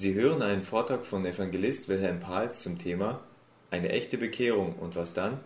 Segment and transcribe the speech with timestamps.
[0.00, 3.20] Sie hören einen Vortrag von Evangelist Wilhelm Pahls zum Thema
[3.70, 5.40] Eine echte Bekehrung und was dann?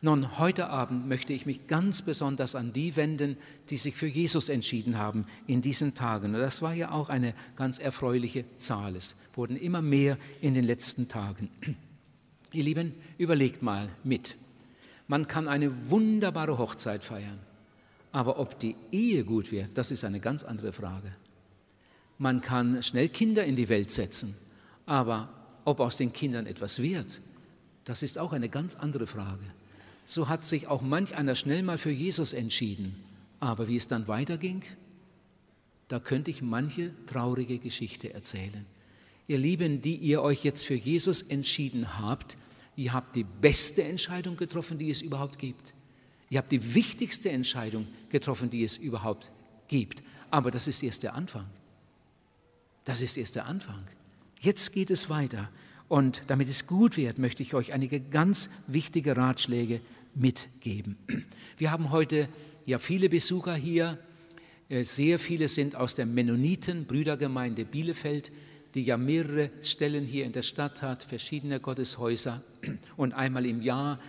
[0.00, 3.36] Nun, heute Abend möchte ich mich ganz besonders an die wenden,
[3.68, 6.34] die sich für Jesus entschieden haben in diesen Tagen.
[6.34, 8.96] Und das war ja auch eine ganz erfreuliche Zahl.
[8.96, 11.50] Es wurden immer mehr in den letzten Tagen.
[12.54, 14.36] Ihr Lieben, überlegt mal mit.
[15.06, 17.40] Man kann eine wunderbare Hochzeit feiern,
[18.10, 21.12] aber ob die Ehe gut wird, das ist eine ganz andere Frage.
[22.24, 24.34] Man kann schnell Kinder in die Welt setzen,
[24.86, 25.28] aber
[25.66, 27.20] ob aus den Kindern etwas wird,
[27.84, 29.44] das ist auch eine ganz andere Frage.
[30.06, 32.96] So hat sich auch manch einer schnell mal für Jesus entschieden,
[33.40, 34.62] aber wie es dann weiterging,
[35.88, 38.64] da könnte ich manche traurige Geschichte erzählen.
[39.28, 42.38] Ihr Lieben, die ihr euch jetzt für Jesus entschieden habt,
[42.74, 45.74] ihr habt die beste Entscheidung getroffen, die es überhaupt gibt.
[46.30, 49.30] Ihr habt die wichtigste Entscheidung getroffen, die es überhaupt
[49.68, 50.02] gibt.
[50.30, 51.44] Aber das ist erst der Anfang.
[52.84, 53.82] Das ist erst der Anfang.
[54.40, 55.50] Jetzt geht es weiter.
[55.88, 59.80] Und damit es gut wird, möchte ich euch einige ganz wichtige Ratschläge
[60.14, 60.96] mitgeben.
[61.56, 62.28] Wir haben heute
[62.66, 63.98] ja viele Besucher hier.
[64.68, 68.32] Äh, sehr viele sind aus der Mennoniten Brüdergemeinde Bielefeld,
[68.74, 72.42] die ja mehrere Stellen hier in der Stadt hat, verschiedene Gotteshäuser
[72.96, 74.00] und einmal im Jahr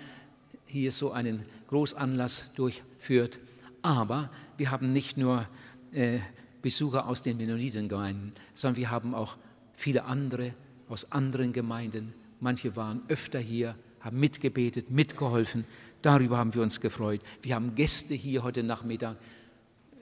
[0.66, 3.40] hier so einen Großanlass durchführt.
[3.82, 5.48] Aber wir haben nicht nur
[5.92, 6.20] äh,
[6.66, 9.38] Besucher aus den Mennonitengemeinden, sondern wir haben auch
[9.74, 10.56] viele andere
[10.90, 12.16] aus anderen Gemeinden.
[12.40, 15.66] Manche waren öfter hier, haben mitgebetet, mitgeholfen.
[16.02, 17.22] Darüber haben wir uns gefreut.
[17.44, 19.18] Wir haben Gäste hier heute Nachmittag,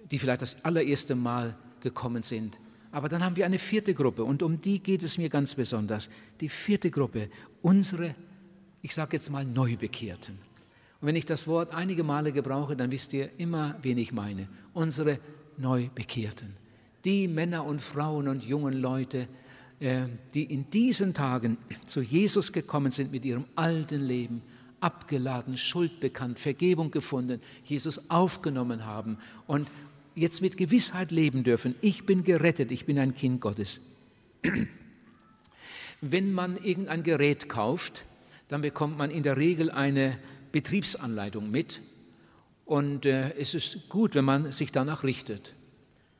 [0.09, 2.57] die vielleicht das allererste Mal gekommen sind.
[2.93, 6.09] Aber dann haben wir eine vierte Gruppe und um die geht es mir ganz besonders.
[6.39, 7.29] Die vierte Gruppe,
[7.61, 8.15] unsere,
[8.81, 10.35] ich sage jetzt mal Neubekehrten.
[11.01, 14.47] Und wenn ich das Wort einige Male gebrauche, dann wisst ihr immer, wen ich meine.
[14.71, 15.19] Unsere
[15.57, 16.55] Neubekehrten.
[17.05, 19.27] Die Männer und Frauen und jungen Leute,
[19.79, 24.41] äh, die in diesen Tagen zu Jesus gekommen sind mit ihrem alten Leben,
[24.79, 29.69] abgeladen, Schuld bekannt, Vergebung gefunden, Jesus aufgenommen haben und
[30.15, 31.75] jetzt mit Gewissheit leben dürfen.
[31.81, 33.81] Ich bin gerettet, ich bin ein Kind Gottes.
[36.01, 38.05] Wenn man irgendein Gerät kauft,
[38.49, 40.17] dann bekommt man in der Regel eine
[40.51, 41.81] Betriebsanleitung mit
[42.65, 45.53] und äh, es ist gut, wenn man sich danach richtet.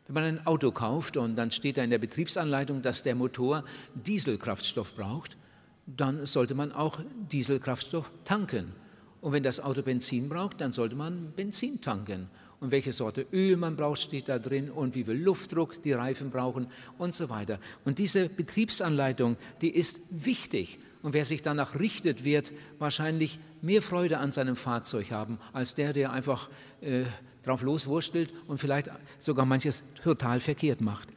[0.08, 3.64] Wenn man ein Auto kauft und dann steht da in der Betriebsanleitung, dass der Motor
[3.96, 5.38] Dieselkraftstoff braucht,
[5.86, 7.00] dann sollte man auch
[7.32, 8.74] Dieselkraftstoff tanken.
[9.22, 12.30] Und wenn das Auto Benzin braucht, dann sollte man Benzin tanken.
[12.60, 16.30] Und welche Sorte Öl man braucht, steht da drin und wie viel Luftdruck die Reifen
[16.30, 16.68] brauchen
[16.98, 17.60] und so weiter.
[17.86, 20.80] Und diese Betriebsanleitung, die ist wichtig.
[21.04, 25.94] Und wer sich danach richtet, wird wahrscheinlich mehr Freude an seinem Fahrzeug haben, als der,
[25.94, 26.50] der einfach
[26.82, 27.04] äh,
[27.44, 31.10] drauf loswurstelt und vielleicht sogar manches total verkehrt macht.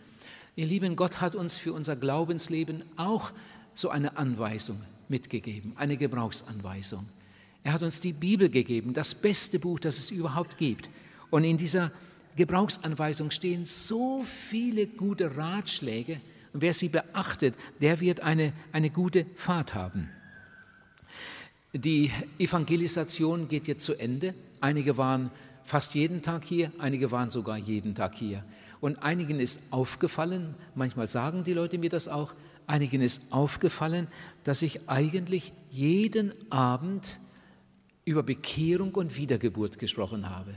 [0.57, 3.31] Ihr Lieben, Gott hat uns für unser Glaubensleben auch
[3.75, 7.07] so eine Anweisung mitgegeben, eine Gebrauchsanweisung.
[7.63, 10.89] Er hat uns die Bibel gegeben, das beste Buch, das es überhaupt gibt.
[11.31, 11.93] Und in dieser
[12.37, 16.21] Gebrauchsanweisung stehen so viele gute Ratschläge,
[16.57, 20.09] und wer sie beachtet, der wird eine, eine gute Fahrt haben.
[21.75, 24.33] Die Evangelisation geht jetzt zu Ende.
[24.63, 25.31] Einige waren
[25.65, 28.43] fast jeden Tag hier, einige waren sogar jeden Tag hier.
[28.81, 32.33] Und einigen ist aufgefallen, manchmal sagen die Leute mir das auch,
[32.67, 34.09] einigen ist aufgefallen,
[34.43, 37.19] dass ich eigentlich jeden Abend
[38.07, 40.55] über Bekehrung und Wiedergeburt gesprochen habe.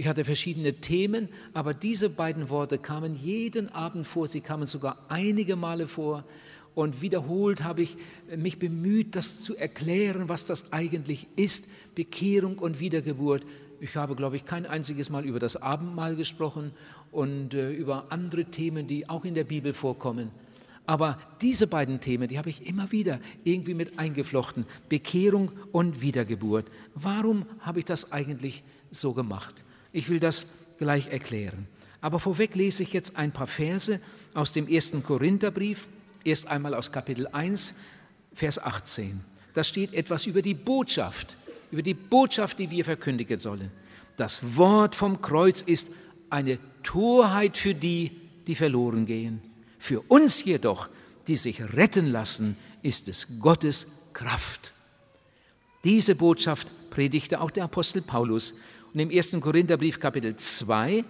[0.00, 4.28] Ich hatte verschiedene Themen, aber diese beiden Worte kamen jeden Abend vor.
[4.28, 6.24] Sie kamen sogar einige Male vor.
[6.74, 7.98] Und wiederholt habe ich
[8.34, 13.44] mich bemüht, das zu erklären, was das eigentlich ist, Bekehrung und Wiedergeburt.
[13.78, 16.72] Ich habe, glaube ich, kein einziges Mal über das Abendmahl gesprochen
[17.12, 20.30] und äh, über andere Themen, die auch in der Bibel vorkommen.
[20.86, 24.64] Aber diese beiden Themen, die habe ich immer wieder irgendwie mit eingeflochten.
[24.88, 26.68] Bekehrung und Wiedergeburt.
[26.94, 29.62] Warum habe ich das eigentlich so gemacht?
[29.92, 30.46] Ich will das
[30.78, 31.66] gleich erklären.
[32.00, 34.00] Aber vorweg lese ich jetzt ein paar Verse
[34.34, 35.88] aus dem ersten Korintherbrief,
[36.24, 37.74] erst einmal aus Kapitel 1,
[38.32, 39.20] Vers 18.
[39.54, 41.36] Da steht etwas über die Botschaft,
[41.70, 43.70] über die Botschaft, die wir verkündigen sollen.
[44.16, 45.90] Das Wort vom Kreuz ist
[46.30, 48.12] eine Torheit für die,
[48.46, 49.42] die verloren gehen.
[49.78, 50.88] Für uns jedoch,
[51.26, 54.72] die sich retten lassen, ist es Gottes Kraft.
[55.84, 58.54] Diese Botschaft predigte auch der Apostel Paulus
[58.92, 59.36] und im 1.
[59.40, 61.04] Korintherbrief Kapitel 2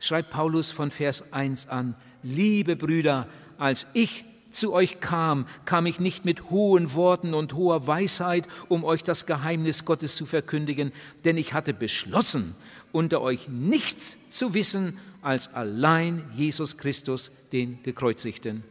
[0.00, 3.28] schreibt Paulus von Vers 1 an, liebe Brüder,
[3.58, 8.84] als ich zu euch kam, kam ich nicht mit hohen Worten und hoher Weisheit, um
[8.84, 10.92] euch das Geheimnis Gottes zu verkündigen,
[11.24, 12.54] denn ich hatte beschlossen,
[12.90, 18.64] unter euch nichts zu wissen als allein Jesus Christus, den Gekreuzigten.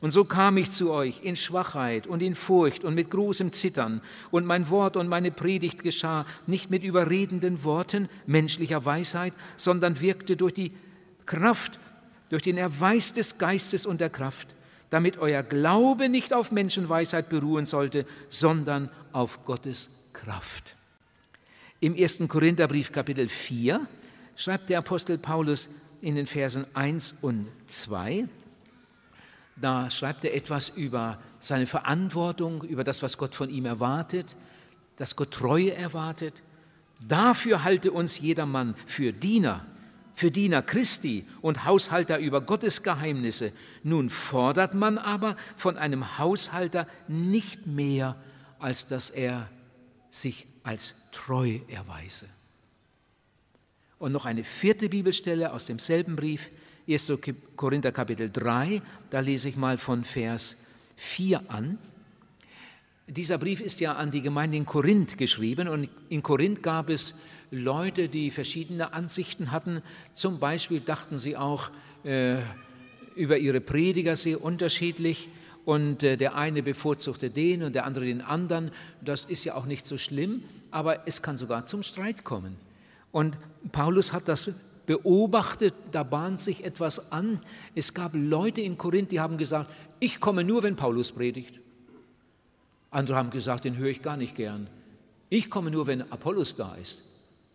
[0.00, 4.02] Und so kam ich zu euch in Schwachheit und in Furcht und mit großem Zittern.
[4.30, 10.36] Und mein Wort und meine Predigt geschah nicht mit überredenden Worten menschlicher Weisheit, sondern wirkte
[10.36, 10.72] durch die
[11.24, 11.78] Kraft,
[12.28, 14.48] durch den Erweis des Geistes und der Kraft,
[14.90, 20.76] damit euer Glaube nicht auf Menschenweisheit beruhen sollte, sondern auf Gottes Kraft.
[21.80, 22.20] Im 1.
[22.28, 23.86] Korintherbrief Kapitel 4
[24.36, 25.68] schreibt der Apostel Paulus
[26.00, 28.28] in den Versen 1 und 2,
[29.56, 34.36] da schreibt er etwas über seine Verantwortung, über das, was Gott von ihm erwartet,
[34.96, 36.42] dass Gott Treue erwartet.
[37.06, 39.64] Dafür halte uns jedermann für Diener,
[40.14, 43.52] für Diener Christi und Haushalter über Gottes Geheimnisse.
[43.82, 48.16] Nun fordert man aber von einem Haushalter nicht mehr,
[48.58, 49.48] als dass er
[50.10, 52.26] sich als treu erweise.
[53.98, 56.50] Und noch eine vierte Bibelstelle aus demselben Brief,
[56.88, 57.12] 1.
[57.56, 58.80] Korinther Kapitel 3,
[59.10, 60.54] da lese ich mal von Vers
[60.96, 61.78] 4 an.
[63.08, 67.14] Dieser Brief ist ja an die Gemeinde in Korinth geschrieben und in Korinth gab es
[67.50, 69.82] Leute, die verschiedene Ansichten hatten.
[70.12, 71.70] Zum Beispiel dachten sie auch
[72.04, 72.36] äh,
[73.16, 75.28] über ihre Prediger sehr unterschiedlich
[75.64, 78.70] und äh, der eine bevorzugte den und der andere den anderen.
[79.00, 82.56] Das ist ja auch nicht so schlimm, aber es kann sogar zum Streit kommen.
[83.10, 83.36] Und
[83.72, 84.50] Paulus hat das
[84.86, 87.40] beobachtet, da bahnt sich etwas an.
[87.74, 91.60] Es gab Leute in Korinth, die haben gesagt, ich komme nur, wenn Paulus predigt.
[92.90, 94.68] Andere haben gesagt, den höre ich gar nicht gern.
[95.28, 97.02] Ich komme nur, wenn Apollos da ist.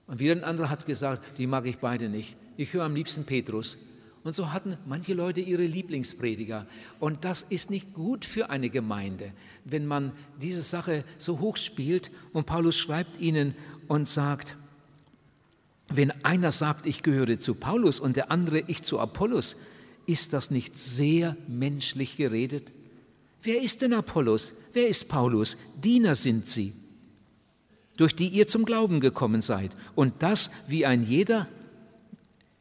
[0.08, 2.36] Und wieder ein anderer hat gesagt, die mag ich beide nicht.
[2.58, 3.78] Ich höre am liebsten Petrus.
[4.24, 6.68] Und so hatten manche Leute ihre Lieblingsprediger.
[7.00, 9.32] Und das ist nicht gut für eine Gemeinde,
[9.66, 12.12] wenn man diese Sache so hoch spielt.
[12.34, 13.56] Und Paulus schreibt ihnen
[13.88, 14.58] und sagt,
[15.96, 19.56] wenn einer sagt, ich gehöre zu Paulus und der andere, ich zu Apollos,
[20.06, 22.72] ist das nicht sehr menschlich geredet?
[23.44, 24.54] Wer ist denn Apollos?
[24.74, 25.58] Wer ist Paulus?
[25.84, 26.74] Diener sind sie,
[27.98, 29.72] durch die ihr zum Glauben gekommen seid.
[29.96, 31.48] Und das, wie ein jeder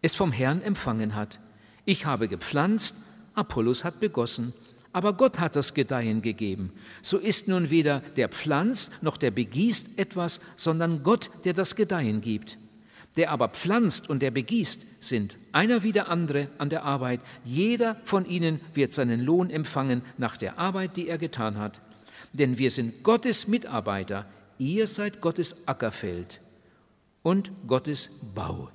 [0.03, 1.39] es vom Herrn empfangen hat.
[1.85, 2.97] Ich habe gepflanzt,
[3.35, 4.55] Apollos hat begossen,
[4.93, 6.73] aber Gott hat das Gedeihen gegeben.
[7.03, 12.21] So ist nun weder der pflanzt noch der begießt etwas, sondern Gott, der das Gedeihen
[12.21, 12.59] gibt.
[13.17, 17.21] Der aber pflanzt und der begießt, sind einer wie der andere an der Arbeit.
[17.45, 21.81] Jeder von ihnen wird seinen Lohn empfangen nach der Arbeit, die er getan hat.
[22.33, 24.27] Denn wir sind Gottes Mitarbeiter.
[24.59, 26.41] Ihr seid Gottes Ackerfeld
[27.23, 28.71] und Gottes Bau.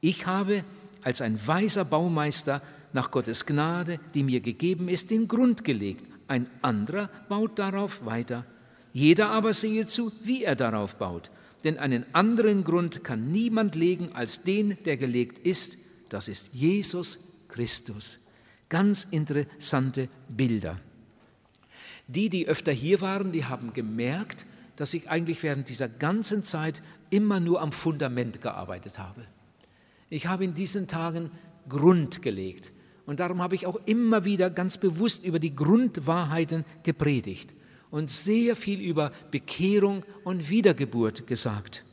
[0.00, 0.64] Ich habe
[1.02, 2.60] als ein weiser Baumeister
[2.92, 6.04] nach Gottes Gnade, die mir gegeben ist, den Grund gelegt.
[6.26, 8.44] Ein anderer baut darauf weiter.
[8.92, 11.30] Jeder aber sehe zu, wie er darauf baut
[11.64, 15.78] denn einen anderen Grund kann niemand legen als den, der gelegt ist,
[16.08, 17.18] das ist Jesus
[17.48, 18.20] Christus.
[18.68, 20.76] Ganz interessante Bilder.
[22.06, 24.46] Die, die öfter hier waren, die haben gemerkt,
[24.76, 29.24] dass ich eigentlich während dieser ganzen Zeit immer nur am Fundament gearbeitet habe.
[30.08, 31.30] Ich habe in diesen Tagen
[31.68, 32.72] Grund gelegt
[33.04, 37.52] und darum habe ich auch immer wieder ganz bewusst über die Grundwahrheiten gepredigt
[37.90, 41.84] und sehr viel über Bekehrung und Wiedergeburt gesagt.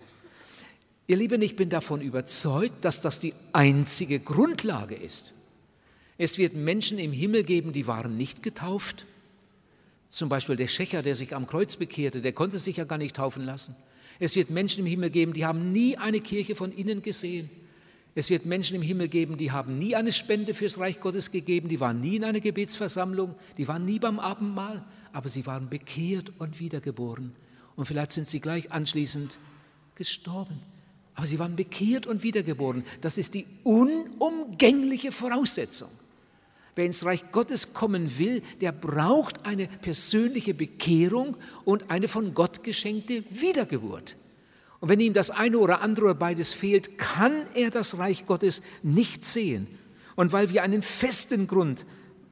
[1.07, 5.33] Ihr Lieben, ich bin davon überzeugt, dass das die einzige Grundlage ist.
[6.17, 9.05] Es wird Menschen im Himmel geben, die waren nicht getauft.
[10.09, 13.17] Zum Beispiel der Schächer, der sich am Kreuz bekehrte, der konnte sich ja gar nicht
[13.17, 13.75] taufen lassen.
[14.19, 17.49] Es wird Menschen im Himmel geben, die haben nie eine Kirche von innen gesehen.
[18.17, 21.67] Es wird Menschen im Himmel geben, die haben nie eine Spende fürs Reich Gottes gegeben,
[21.67, 26.33] die waren nie in einer Gebetsversammlung, die waren nie beim Abendmahl, aber sie waren bekehrt
[26.39, 27.33] und wiedergeboren.
[27.77, 29.37] Und vielleicht sind sie gleich anschließend
[29.95, 30.59] gestorben.
[31.13, 32.83] Aber sie waren bekehrt und wiedergeboren.
[32.99, 35.87] Das ist die unumgängliche Voraussetzung.
[36.75, 42.65] Wer ins Reich Gottes kommen will, der braucht eine persönliche Bekehrung und eine von Gott
[42.65, 44.17] geschenkte Wiedergeburt.
[44.81, 48.61] Und wenn ihm das eine oder andere oder beides fehlt, kann er das Reich Gottes
[48.83, 49.67] nicht sehen.
[50.17, 51.85] Und weil wir einen festen Grund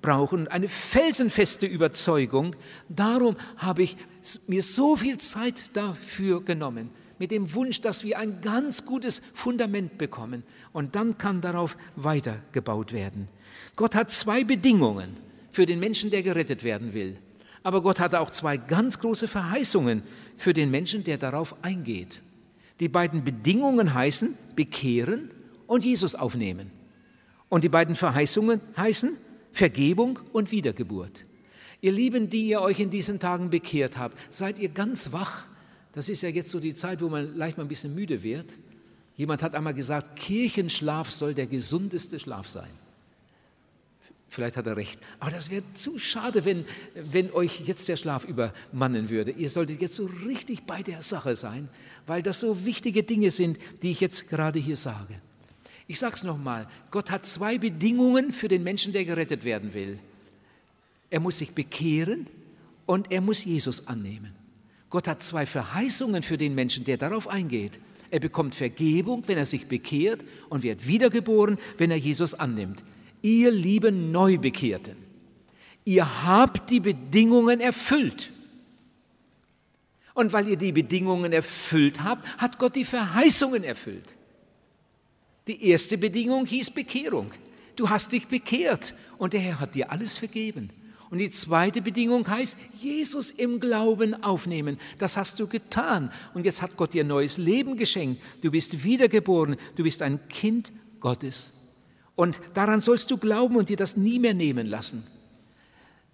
[0.04, 2.56] brauchen, eine felsenfeste Überzeugung.
[2.90, 3.98] Darum habe ich
[4.46, 9.98] mir so viel Zeit dafür genommen, mit dem Wunsch, dass wir ein ganz gutes Fundament
[9.98, 10.44] bekommen.
[10.74, 13.28] Und dann kann darauf weitergebaut werden.
[13.76, 15.18] Gott hat zwei Bedingungen
[15.52, 17.18] für den Menschen, der gerettet werden will.
[17.64, 20.04] Aber Gott hat auch zwei ganz große Verheißungen
[20.38, 22.22] für den Menschen, der darauf eingeht.
[22.80, 25.32] Die beiden Bedingungen heißen bekehren
[25.66, 26.72] und Jesus aufnehmen.
[27.50, 29.16] Und die beiden Verheißungen heißen
[29.54, 31.26] Vergebung und Wiedergeburt.
[31.80, 35.46] Ihr Lieben, die ihr euch in diesen Tagen bekehrt habt, seid ihr ganz wach.
[35.94, 38.52] Das ist ja jetzt so die Zeit, wo man leicht mal ein bisschen müde wird.
[39.16, 42.70] Jemand hat einmal gesagt, Kirchenschlaf soll der gesundeste Schlaf sein.
[44.28, 45.00] Vielleicht hat er recht.
[45.20, 49.30] Aber das wäre zu schade, wenn, wenn euch jetzt der Schlaf übermannen würde.
[49.30, 51.70] Ihr solltet jetzt so richtig bei der Sache sein,
[52.08, 55.22] weil das so wichtige Dinge sind, die ich jetzt gerade hier sage.
[55.88, 60.00] Ich sage es nochmal, Gott hat zwei Bedingungen für den Menschen, der gerettet werden will.
[61.10, 62.28] Er muss sich bekehren
[62.86, 64.34] und er muss Jesus annehmen.
[64.90, 67.80] Gott hat zwei Verheißungen für den Menschen, der darauf eingeht.
[68.12, 72.84] Er bekommt Vergebung, wenn er sich bekehrt und wird wiedergeboren, wenn er Jesus annimmt.
[73.22, 74.96] Ihr lieben Neubekehrten,
[75.84, 78.32] ihr habt die Bedingungen erfüllt.
[80.14, 84.16] Und weil ihr die Bedingungen erfüllt habt, hat Gott die Verheißungen erfüllt.
[85.48, 87.32] Die erste Bedingung hieß Bekehrung.
[87.76, 90.70] Du hast dich bekehrt und der Herr hat dir alles vergeben.
[91.10, 94.80] Und die zweite Bedingung heißt, Jesus im Glauben aufnehmen.
[94.98, 96.12] Das hast du getan.
[96.34, 98.20] Und jetzt hat Gott dir neues Leben geschenkt.
[98.42, 99.58] Du bist wiedergeboren.
[99.76, 101.52] Du bist ein Kind Gottes.
[102.16, 105.06] Und daran sollst du glauben und dir das nie mehr nehmen lassen.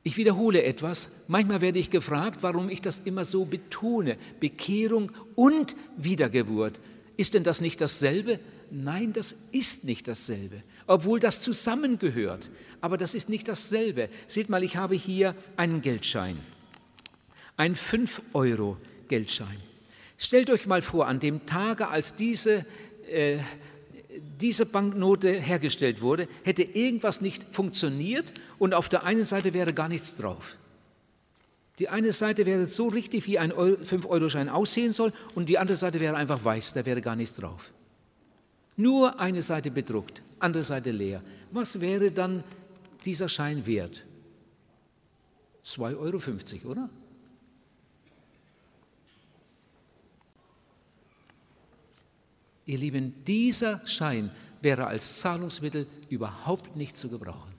[0.03, 1.09] Ich wiederhole etwas.
[1.27, 4.17] Manchmal werde ich gefragt, warum ich das immer so betone.
[4.39, 6.79] Bekehrung und Wiedergeburt.
[7.15, 8.39] Ist denn das nicht dasselbe?
[8.71, 12.49] Nein, das ist nicht dasselbe, obwohl das zusammengehört.
[12.81, 14.09] Aber das ist nicht dasselbe.
[14.27, 16.38] Seht mal, ich habe hier einen Geldschein,
[17.57, 19.57] ein 5-Euro-Geldschein.
[20.17, 22.65] Stellt euch mal vor, an dem Tage, als diese,
[23.09, 23.39] äh,
[24.39, 29.89] diese Banknote hergestellt wurde, hätte irgendwas nicht funktioniert und auf der einen Seite wäre gar
[29.89, 30.57] nichts drauf.
[31.79, 36.01] Die eine Seite wäre so richtig, wie ein 5-Euro-Schein aussehen soll, und die andere Seite
[36.01, 37.71] wäre einfach weiß, da wäre gar nichts drauf.
[38.79, 41.21] Nur eine Seite bedruckt, andere Seite leer.
[41.51, 42.45] Was wäre dann
[43.03, 44.05] dieser Schein wert?
[45.65, 46.89] 2,50 Euro, oder?
[52.65, 54.31] Ihr Lieben, dieser Schein
[54.62, 57.53] wäre als Zahlungsmittel überhaupt nicht zu gebrauchen.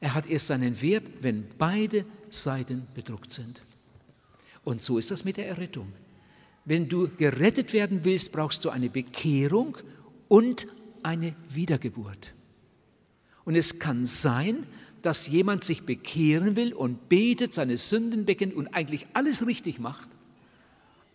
[0.00, 3.62] Er hat erst seinen Wert, wenn beide Seiten bedruckt sind.
[4.64, 5.92] Und so ist das mit der Errettung.
[6.66, 9.78] Wenn du gerettet werden willst, brauchst du eine Bekehrung
[10.28, 10.66] und
[11.02, 12.34] eine Wiedergeburt.
[13.44, 14.66] Und es kann sein,
[15.00, 20.10] dass jemand sich bekehren will und betet, seine Sünden bekennt und eigentlich alles richtig macht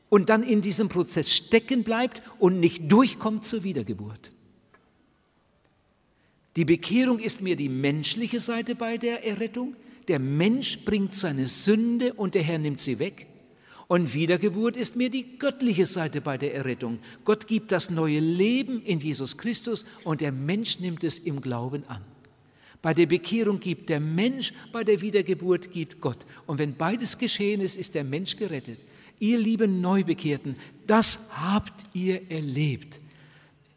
[0.07, 4.29] und dann in diesem Prozess stecken bleibt und nicht durchkommt zur Wiedergeburt.
[6.57, 9.75] Die Bekehrung ist mir die menschliche Seite bei der Errettung.
[10.07, 13.27] Der Mensch bringt seine Sünde und der Herr nimmt sie weg.
[13.91, 16.99] Und Wiedergeburt ist mir die göttliche Seite bei der Errettung.
[17.25, 21.83] Gott gibt das neue Leben in Jesus Christus und der Mensch nimmt es im Glauben
[21.89, 22.01] an.
[22.81, 26.19] Bei der Bekehrung gibt der Mensch, bei der Wiedergeburt gibt Gott.
[26.47, 28.79] Und wenn beides geschehen ist, ist der Mensch gerettet.
[29.19, 30.55] Ihr lieben Neubekehrten,
[30.87, 33.01] das habt ihr erlebt.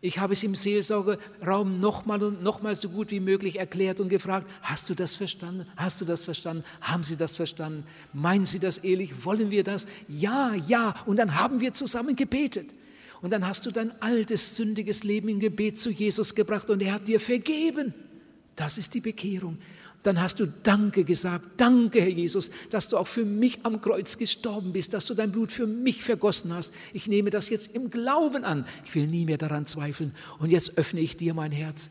[0.05, 4.47] Ich habe es im Seelsorgeraum nochmal und nochmal so gut wie möglich erklärt und gefragt,
[4.61, 5.67] hast du das verstanden?
[5.77, 6.63] Hast du das verstanden?
[6.83, 7.87] Haben Sie das verstanden?
[8.13, 9.25] Meinen Sie das ehrlich?
[9.25, 9.87] Wollen wir das?
[10.07, 10.95] Ja, ja.
[11.07, 12.75] Und dann haben wir zusammen gebetet.
[13.23, 16.93] Und dann hast du dein altes, sündiges Leben im Gebet zu Jesus gebracht und er
[16.93, 17.95] hat dir vergeben.
[18.57, 19.57] Das ist die Bekehrung
[20.05, 21.45] dann hast du Danke gesagt.
[21.57, 25.33] Danke, Herr Jesus, dass du auch für mich am Kreuz gestorben bist, dass du dein
[25.33, 26.73] Blut für mich vergossen hast.
[26.93, 28.67] Ich nehme das jetzt im Glauben an.
[28.85, 30.15] Ich will nie mehr daran zweifeln.
[30.39, 31.91] Und jetzt öffne ich dir mein Herz.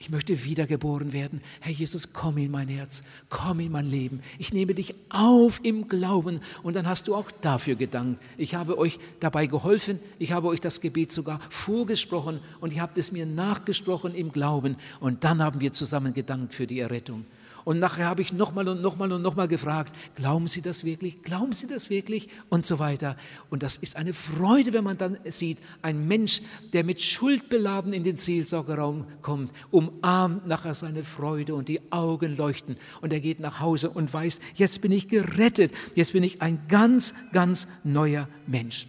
[0.00, 1.40] Ich möchte wiedergeboren werden.
[1.60, 4.20] Herr Jesus, komm in mein Herz, komm in mein Leben.
[4.36, 6.40] Ich nehme dich auf im Glauben.
[6.64, 8.20] Und dann hast du auch dafür gedankt.
[8.36, 10.00] Ich habe euch dabei geholfen.
[10.18, 14.74] Ich habe euch das Gebet sogar vorgesprochen und ihr habt es mir nachgesprochen im Glauben.
[14.98, 17.24] Und dann haben wir zusammen gedankt für die Errettung.
[17.64, 21.22] Und nachher habe ich nochmal und nochmal und nochmal gefragt, glauben Sie das wirklich?
[21.22, 22.28] Glauben Sie das wirklich?
[22.48, 23.16] Und so weiter.
[23.50, 26.42] Und das ist eine Freude, wenn man dann sieht, ein Mensch,
[26.72, 32.36] der mit Schuld beladen in den Seelsorgerraum kommt, umarmt nachher seine Freude und die Augen
[32.36, 32.76] leuchten.
[33.00, 36.60] Und er geht nach Hause und weiß, jetzt bin ich gerettet, jetzt bin ich ein
[36.68, 38.86] ganz, ganz neuer Mensch.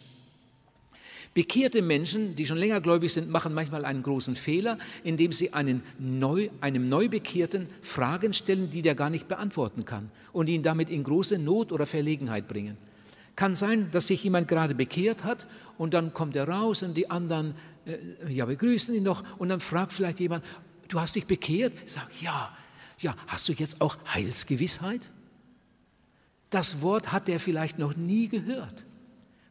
[1.33, 5.81] Bekehrte Menschen, die schon länger gläubig sind, machen manchmal einen großen Fehler, indem sie einen
[5.97, 11.03] Neu, einem Neubekehrten Fragen stellen, die der gar nicht beantworten kann und ihn damit in
[11.03, 12.77] große Not oder Verlegenheit bringen.
[13.35, 15.47] Kann sein, dass sich jemand gerade bekehrt hat
[15.79, 17.97] und dann kommt er raus und die anderen äh,
[18.31, 20.45] ja, begrüßen ihn noch und dann fragt vielleicht jemand,
[20.87, 21.73] du hast dich bekehrt?
[21.85, 22.55] Ich ja.
[22.99, 25.09] Ja, hast du jetzt auch Heilsgewissheit?
[26.51, 28.85] Das Wort hat er vielleicht noch nie gehört.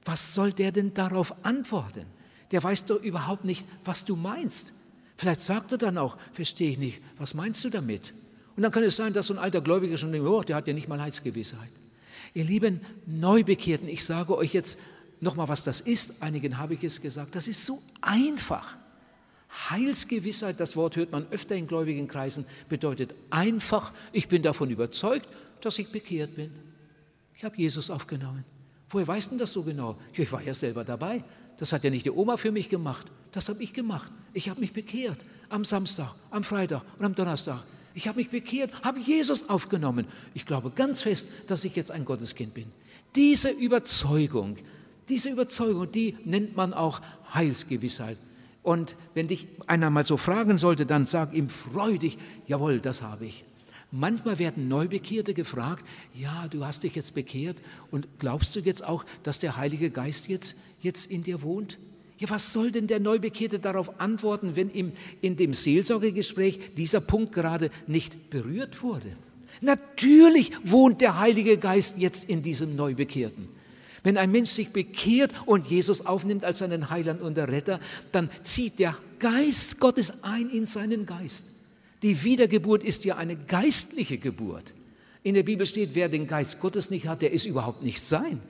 [0.04, 2.06] Was soll der denn darauf antworten?
[2.50, 4.74] Der weiß doch überhaupt nicht, was du meinst.
[5.16, 8.12] Vielleicht sagt er dann auch, verstehe ich nicht, was meinst du damit?
[8.56, 10.66] Und dann kann es sein, dass so ein alter Gläubiger schon denkt, oh, der hat
[10.66, 11.70] ja nicht mal Heilsgewissheit.
[12.34, 14.78] Ihr lieben Neubekehrten, ich sage euch jetzt
[15.20, 16.22] nochmal, was das ist.
[16.22, 17.34] Einigen habe ich es gesagt.
[17.34, 18.76] Das ist so einfach.
[19.70, 25.28] Heilsgewissheit, das Wort hört man öfter in gläubigen Kreisen, bedeutet einfach, ich bin davon überzeugt,
[25.60, 26.50] dass ich bekehrt bin.
[27.36, 28.44] Ich habe Jesus aufgenommen.
[28.92, 29.96] Woher weißt du das so genau?
[30.14, 31.24] Ich war ja selber dabei.
[31.56, 33.06] Das hat ja nicht die Oma für mich gemacht.
[33.32, 34.12] Das habe ich gemacht.
[34.34, 35.18] Ich habe mich bekehrt.
[35.48, 37.62] Am Samstag, am Freitag und am Donnerstag.
[37.94, 40.06] Ich habe mich bekehrt, habe Jesus aufgenommen.
[40.34, 42.66] Ich glaube ganz fest, dass ich jetzt ein Gotteskind bin.
[43.16, 44.56] Diese Überzeugung,
[45.08, 47.00] diese Überzeugung, die nennt man auch
[47.34, 48.16] Heilsgewissheit.
[48.62, 53.26] Und wenn dich einer mal so fragen sollte, dann sag ihm freudig, jawohl, das habe
[53.26, 53.44] ich.
[53.94, 55.84] Manchmal werden Neubekehrte gefragt,
[56.14, 57.58] ja, du hast dich jetzt bekehrt
[57.90, 61.78] und glaubst du jetzt auch, dass der Heilige Geist jetzt, jetzt in dir wohnt?
[62.16, 67.32] Ja, was soll denn der Neubekehrte darauf antworten, wenn ihm in dem Seelsorgegespräch dieser Punkt
[67.32, 69.14] gerade nicht berührt wurde?
[69.60, 73.46] Natürlich wohnt der Heilige Geist jetzt in diesem Neubekehrten.
[74.02, 77.78] Wenn ein Mensch sich bekehrt und Jesus aufnimmt als seinen Heiland und Retter,
[78.10, 81.61] dann zieht der Geist Gottes ein in seinen Geist.
[82.02, 84.74] Die Wiedergeburt ist ja eine geistliche Geburt.
[85.22, 88.40] In der Bibel steht, wer den Geist Gottes nicht hat, der ist überhaupt nicht sein.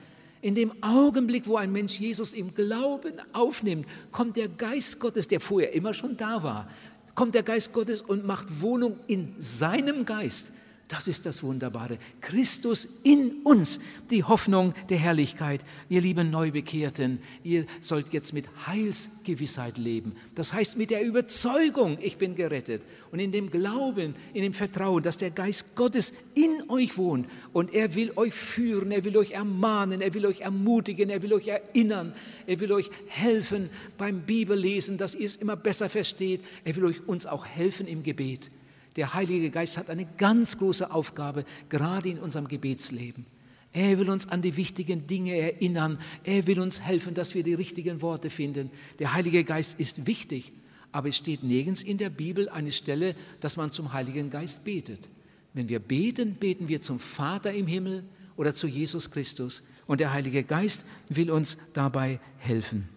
[0.41, 5.39] In dem Augenblick, wo ein Mensch Jesus im Glauben aufnimmt, kommt der Geist Gottes, der
[5.39, 6.69] vorher immer schon da war,
[7.15, 10.51] kommt der Geist Gottes und macht Wohnung in seinem Geist.
[10.89, 11.97] Das ist das Wunderbare.
[12.19, 13.79] Christus in uns,
[14.11, 15.61] die Hoffnung der Herrlichkeit.
[15.87, 20.13] Ihr lieben Neubekehrten, ihr sollt jetzt mit Heilsgewissheit leben.
[20.35, 22.83] Das heißt mit der Überzeugung, ich bin gerettet.
[23.11, 27.27] Und in dem Glauben, in dem Vertrauen, dass der Geist Gottes in euch wohnt.
[27.53, 31.33] Und er will euch führen, er will euch ermahnen, er will euch ermutigen, er will
[31.33, 32.13] euch erinnern,
[32.45, 36.41] er will euch helfen beim Bibellesen, dass ihr es immer besser versteht.
[36.65, 38.51] Er will euch uns auch helfen im Gebet.
[38.95, 43.25] Der Heilige Geist hat eine ganz große Aufgabe, gerade in unserem Gebetsleben.
[43.71, 45.97] Er will uns an die wichtigen Dinge erinnern.
[46.23, 48.69] Er will uns helfen, dass wir die richtigen Worte finden.
[48.99, 50.53] Der Heilige Geist ist wichtig,
[50.91, 55.09] aber es steht nirgends in der Bibel eine Stelle, dass man zum Heiligen Geist betet.
[55.55, 58.03] Wenn wir beten, beten wir zum Vater im Himmel
[58.37, 59.63] oder zu Jesus Christus.
[59.87, 62.87] Und der Heilige Geist will uns dabei helfen.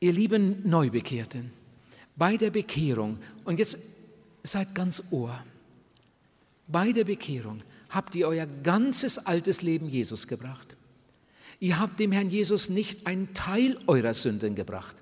[0.00, 1.50] Ihr lieben Neubekehrten,
[2.16, 3.78] bei der Bekehrung, und jetzt
[4.42, 5.42] seid ganz Ohr.
[6.68, 7.58] Bei der Bekehrung
[7.90, 10.76] habt ihr euer ganzes altes Leben Jesus gebracht.
[11.60, 14.96] Ihr habt dem Herrn Jesus nicht einen Teil eurer Sünden gebracht.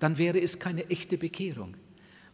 [0.00, 1.74] Dann wäre es keine echte Bekehrung.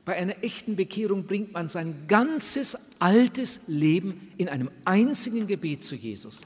[0.06, 5.94] Bei einer echten Bekehrung bringt man sein ganzes altes Leben in einem einzigen Gebet zu
[5.94, 6.40] Jesus.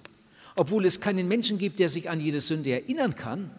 [0.57, 3.51] Obwohl es keinen Menschen gibt, der sich an jede Sünde erinnern kann,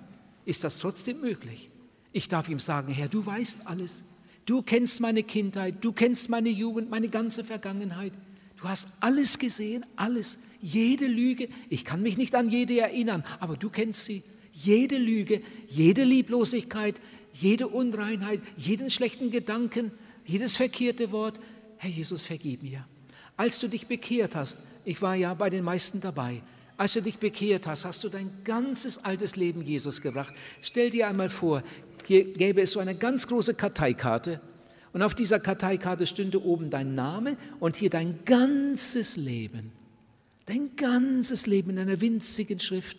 [0.43, 1.69] ist das trotzdem möglich.
[2.12, 4.03] Ich darf ihm sagen, Herr, du weißt alles.
[4.45, 8.13] Du kennst meine Kindheit, du kennst meine Jugend, meine ganze Vergangenheit.
[8.58, 11.49] Du hast alles gesehen, alles, jede Lüge.
[11.69, 14.23] Ich kann mich nicht an jede erinnern, aber du kennst sie.
[14.51, 16.99] Jede Lüge, jede Lieblosigkeit,
[17.34, 19.91] jede Unreinheit, jeden schlechten Gedanken,
[20.25, 21.39] jedes verkehrte Wort.
[21.77, 22.86] Herr Jesus, vergib mir.
[23.36, 26.41] Als du dich bekehrt hast, ich war ja bei den meisten dabei,
[26.84, 30.34] als du dich bekehrt hast, hast du dein ganzes altes Leben Jesus gebracht.
[30.62, 31.63] Stell dir einmal vor,
[32.06, 34.41] hier gäbe es so eine ganz große Karteikarte
[34.91, 39.72] und auf dieser Karteikarte stünde oben dein Name und hier dein ganzes Leben.
[40.46, 42.98] Dein ganzes Leben in einer winzigen Schrift.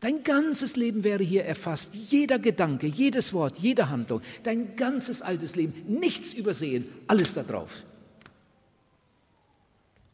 [0.00, 1.96] Dein ganzes Leben wäre hier erfasst.
[1.96, 7.70] Jeder Gedanke, jedes Wort, jede Handlung, dein ganzes altes Leben, nichts übersehen, alles da drauf.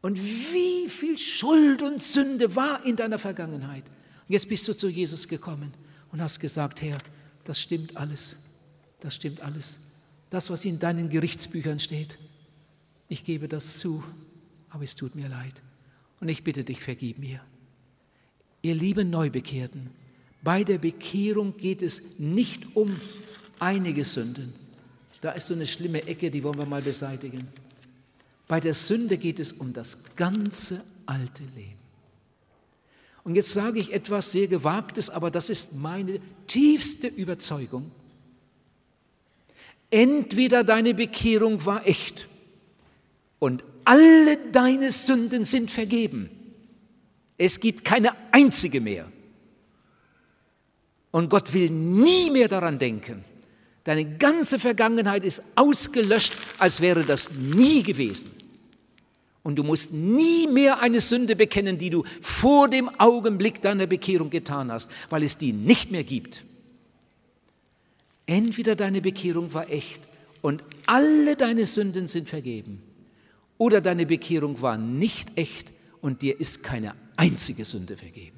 [0.05, 3.85] Und wie viel Schuld und Sünde war in deiner Vergangenheit.
[4.29, 5.73] Und jetzt bist du zu Jesus gekommen
[6.13, 6.99] und hast gesagt, Herr,
[7.45, 8.37] das stimmt alles.
[9.01, 9.79] Das stimmt alles.
[10.29, 12.19] Das, was in deinen Gerichtsbüchern steht,
[13.09, 14.05] ich gebe das zu,
[14.69, 15.55] aber es tut mir leid.
[16.21, 17.41] Und ich bitte dich, vergib mir.
[18.61, 19.89] Ihr lieben Neubekehrten,
[20.43, 22.95] bei der Bekehrung geht es nicht um
[23.59, 24.53] einige Sünden.
[25.23, 27.49] Da ist so eine schlimme Ecke, die wollen wir mal beseitigen.
[28.47, 31.79] Bei der Sünde geht es um das ganze alte Leben.
[33.25, 37.91] Und jetzt sage ich etwas sehr Gewagtes, aber das ist meine tiefste Überzeugung.
[39.91, 42.29] Entweder deine Bekehrung war echt
[43.39, 46.29] und alle deine Sünden sind vergeben.
[47.39, 49.11] Es gibt keine einzige mehr.
[51.11, 53.25] Und Gott will nie mehr daran denken.
[53.85, 58.31] Deine ganze Vergangenheit ist ausgelöscht, als wäre das nie gewesen.
[59.43, 64.31] Und du musst nie mehr eine Sünde bekennen, die du vor dem Augenblick deiner Bekehrung
[64.31, 66.45] getan hast, weil es die nicht mehr gibt.
[68.25, 70.01] Entweder deine Bekehrung war echt
[70.41, 72.83] und alle deine Sünden sind vergeben,
[73.59, 78.34] oder deine Bekehrung war nicht echt und dir ist keine einzige Sünde vergeben.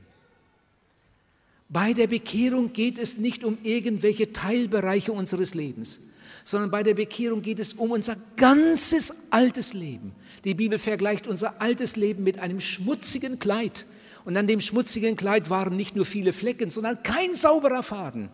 [1.68, 5.98] Bei der Bekehrung geht es nicht um irgendwelche Teilbereiche unseres Lebens,
[6.44, 10.12] sondern bei der Bekehrung geht es um unser ganzes altes Leben.
[10.44, 13.84] Die Bibel vergleicht unser altes Leben mit einem schmutzigen Kleid.
[14.24, 18.28] Und an dem schmutzigen Kleid waren nicht nur viele Flecken, sondern kein sauberer Faden.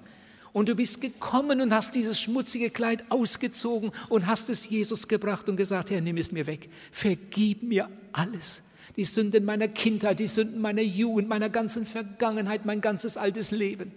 [0.52, 5.48] Und du bist gekommen und hast dieses schmutzige Kleid ausgezogen und hast es Jesus gebracht
[5.48, 6.68] und gesagt, Herr, nimm es mir weg.
[6.90, 8.60] Vergib mir alles.
[8.96, 13.92] Die Sünden meiner Kindheit, die Sünden meiner Jugend, meiner ganzen Vergangenheit, mein ganzes altes Leben.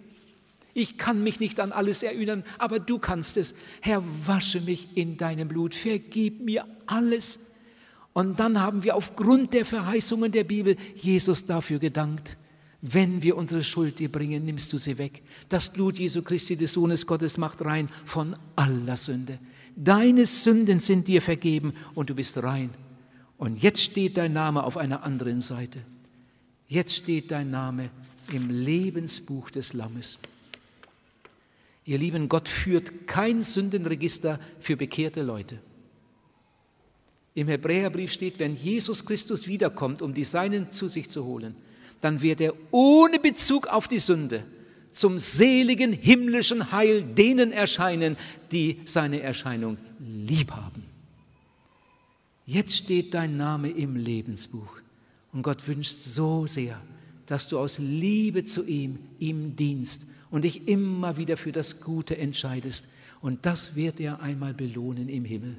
[0.73, 3.55] Ich kann mich nicht an alles erinnern, aber du kannst es.
[3.81, 7.39] Herr, wasche mich in deinem Blut, vergib mir alles.
[8.11, 12.37] Und dann haben wir aufgrund der Verheißungen der Bibel Jesus dafür gedankt.
[12.81, 15.23] Wenn wir unsere Schuld dir bringen, nimmst du sie weg.
[15.49, 19.39] Das Blut Jesu Christi, des Sohnes Gottes, macht rein von aller Sünde.
[19.75, 22.69] Deine Sünden sind dir vergeben und du bist rein.
[23.37, 25.79] Und jetzt steht dein Name auf einer anderen Seite.
[26.67, 27.89] Jetzt steht dein Name
[28.31, 30.19] im Lebensbuch des Lammes.
[31.85, 35.59] Ihr Lieben, Gott führt kein Sündenregister für bekehrte Leute.
[37.35, 41.55] Im Hebräerbrief steht, wenn Jesus Christus wiederkommt, um die Seinen zu sich zu holen,
[42.01, 44.43] dann wird er ohne Bezug auf die Sünde
[44.89, 48.15] zum seligen himmlischen Heil denen erscheinen,
[48.51, 50.74] die seine Erscheinung lieb haben.
[52.45, 54.79] Jetzt steht dein Name im Lebensbuch
[55.33, 56.79] und Gott wünscht so sehr,
[57.25, 62.17] dass du aus Liebe zu ihm ihm dienst und dich immer wieder für das Gute
[62.17, 62.87] entscheidest.
[63.21, 65.57] Und das wird er einmal belohnen im Himmel.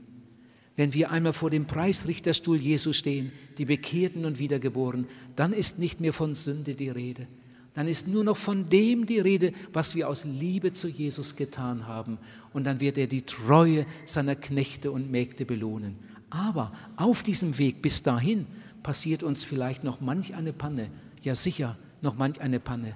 [0.77, 6.01] Wenn wir einmal vor dem Preisrichterstuhl Jesu stehen, die Bekehrten und Wiedergeboren, dann ist nicht
[6.01, 7.27] mehr von Sünde die Rede.
[7.75, 11.87] Dann ist nur noch von dem die Rede, was wir aus Liebe zu Jesus getan
[11.87, 12.19] haben.
[12.53, 15.97] Und dann wird er die Treue seiner Knechte und Mägde belohnen.
[16.37, 18.47] Aber auf diesem Weg bis dahin
[18.83, 20.91] passiert uns vielleicht noch manch eine Panne.
[21.23, 22.95] Ja sicher, noch manch eine Panne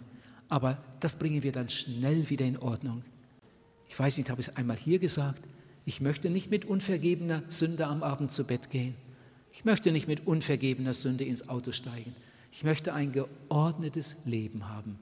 [0.50, 3.02] aber das bringen wir dann schnell wieder in Ordnung.
[3.88, 5.42] Ich weiß nicht, habe ich es einmal hier gesagt?
[5.86, 8.94] Ich möchte nicht mit unvergebener Sünde am Abend zu Bett gehen.
[9.52, 12.14] Ich möchte nicht mit unvergebener Sünde ins Auto steigen.
[12.52, 14.98] Ich möchte ein geordnetes Leben haben.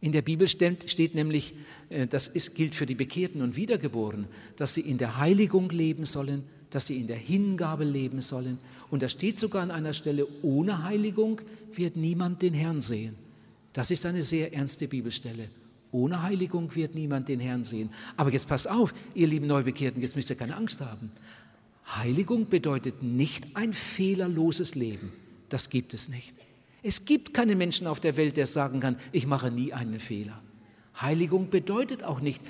[0.00, 1.54] In der Bibel steht nämlich,
[1.90, 6.06] äh, das ist, gilt für die Bekehrten und Wiedergeborenen, dass sie in der Heiligung leben
[6.06, 8.58] sollen, dass sie in der Hingabe leben sollen.
[8.90, 11.40] Und da steht sogar an einer Stelle, ohne Heiligung
[11.72, 13.16] wird niemand den Herrn sehen.
[13.72, 15.48] Das ist eine sehr ernste Bibelstelle.
[15.92, 17.90] Ohne Heiligung wird niemand den Herrn sehen.
[18.16, 21.10] Aber jetzt passt auf, ihr lieben Neubekehrten, jetzt müsst ihr keine Angst haben.
[21.96, 25.12] Heiligung bedeutet nicht ein fehlerloses Leben.
[25.48, 26.34] Das gibt es nicht.
[26.82, 30.40] Es gibt keinen Menschen auf der Welt, der sagen kann, ich mache nie einen Fehler.
[31.00, 32.42] Heiligung bedeutet auch nicht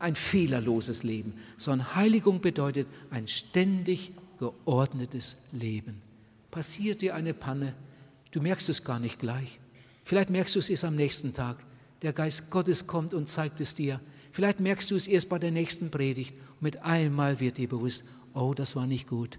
[0.00, 6.02] ein fehlerloses Leben, sondern Heiligung bedeutet ein ständig geordnetes Leben.
[6.50, 7.74] Passiert dir eine Panne,
[8.32, 9.60] du merkst es gar nicht gleich.
[10.02, 11.64] Vielleicht merkst du es erst am nächsten Tag.
[12.02, 14.00] Der Geist Gottes kommt und zeigt es dir.
[14.32, 16.32] Vielleicht merkst du es erst bei der nächsten Predigt.
[16.54, 19.38] Und mit einmal wird dir bewusst, oh, das war nicht gut.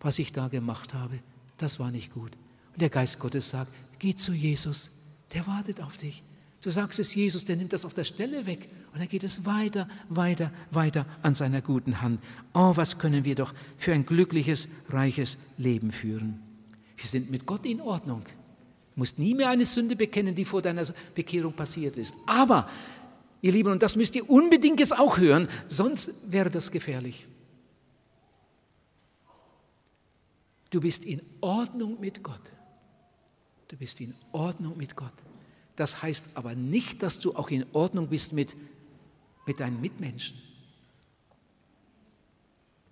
[0.00, 1.20] Was ich da gemacht habe,
[1.56, 2.32] das war nicht gut.
[2.72, 4.90] Und der Geist Gottes sagt, geh zu Jesus,
[5.32, 6.22] der wartet auf dich.
[6.60, 8.68] Du sagst es Jesus, der nimmt das auf der Stelle weg.
[8.92, 12.20] Und dann geht es weiter, weiter, weiter an seiner guten Hand.
[12.52, 16.42] Oh, was können wir doch für ein glückliches, reiches Leben führen.
[16.96, 18.20] Wir sind mit Gott in Ordnung.
[18.20, 22.14] Du musst nie mehr eine Sünde bekennen, die vor deiner Bekehrung passiert ist.
[22.26, 22.68] Aber,
[23.40, 27.26] ihr Lieben, und das müsst ihr unbedingt jetzt auch hören, sonst wäre das gefährlich.
[30.68, 32.40] Du bist in Ordnung mit Gott.
[33.68, 35.12] Du bist in Ordnung mit Gott.
[35.76, 38.54] Das heißt aber nicht, dass du auch in Ordnung bist mit,
[39.46, 40.36] mit deinen Mitmenschen.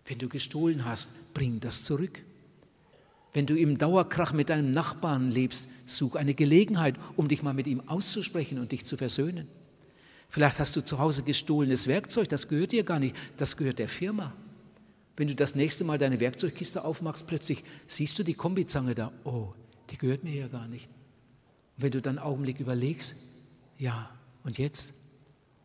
[0.07, 2.25] Wenn du gestohlen hast, bring das zurück.
[3.33, 7.69] Wenn du im Dauerkrach mit deinem Nachbarn lebst, such eine Gelegenheit, um dich mal mit
[7.69, 9.47] ihm auszusprechen und dich zu versöhnen.
[10.29, 13.89] Vielleicht hast du zu Hause gestohlenes Werkzeug, das gehört dir gar nicht, das gehört der
[13.89, 14.33] Firma.
[15.17, 19.53] Wenn du das nächste Mal deine Werkzeugkiste aufmachst, plötzlich siehst du die Kombizange da, oh,
[19.91, 20.89] die gehört mir ja gar nicht.
[21.77, 23.15] Und wenn du dann einen Augenblick überlegst,
[23.79, 24.11] ja,
[24.45, 24.95] und jetzt?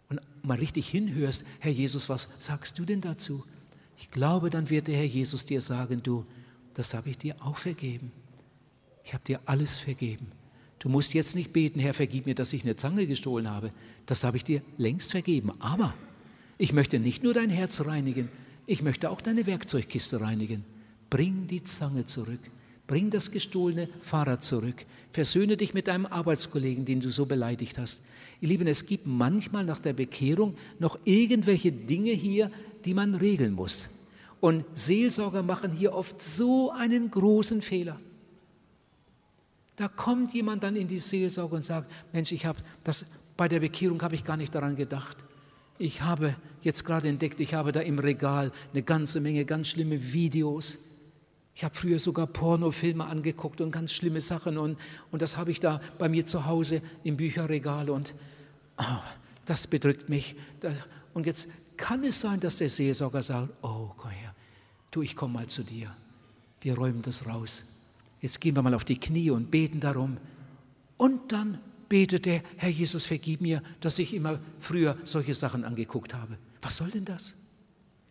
[0.09, 3.43] Und mal richtig hinhörst, Herr Jesus, was sagst du denn dazu?
[3.97, 6.25] Ich glaube, dann wird der Herr Jesus dir sagen, du,
[6.73, 8.11] das habe ich dir auch vergeben.
[9.03, 10.27] Ich habe dir alles vergeben.
[10.79, 13.71] Du musst jetzt nicht beten, Herr, vergib mir, dass ich eine Zange gestohlen habe.
[14.05, 15.51] Das habe ich dir längst vergeben.
[15.59, 15.93] Aber
[16.57, 18.29] ich möchte nicht nur dein Herz reinigen,
[18.67, 20.63] ich möchte auch deine Werkzeugkiste reinigen.
[21.09, 22.39] Bring die Zange zurück.
[22.87, 24.85] Bring das gestohlene Fahrrad zurück.
[25.11, 28.03] Versöhne dich mit deinem Arbeitskollegen, den du so beleidigt hast.
[28.41, 32.51] Ihr Lieben, es gibt manchmal nach der Bekehrung noch irgendwelche Dinge hier,
[32.83, 33.89] die man regeln muss.
[34.39, 37.97] Und Seelsorger machen hier oft so einen großen Fehler.
[39.75, 43.59] Da kommt jemand dann in die Seelsorge und sagt, Mensch, ich habe das, bei der
[43.59, 45.17] Bekehrung habe ich gar nicht daran gedacht.
[45.77, 50.13] Ich habe jetzt gerade entdeckt, ich habe da im Regal eine ganze Menge ganz schlimme
[50.13, 50.77] Videos.
[51.55, 54.77] Ich habe früher sogar Pornofilme angeguckt und ganz schlimme Sachen und,
[55.11, 58.13] und das habe ich da bei mir zu Hause im Bücherregal und
[58.77, 58.83] oh,
[59.45, 60.35] das bedrückt mich.
[61.13, 64.35] Und jetzt kann es sein, dass der Seelsorger sagt, oh, komm her,
[64.91, 65.95] du, ich komme mal zu dir.
[66.59, 67.63] Wir räumen das raus.
[68.19, 70.17] Jetzt gehen wir mal auf die Knie und beten darum.
[70.97, 76.13] Und dann betet er, Herr Jesus, vergib mir, dass ich immer früher solche Sachen angeguckt
[76.13, 76.37] habe.
[76.61, 77.33] Was soll denn das?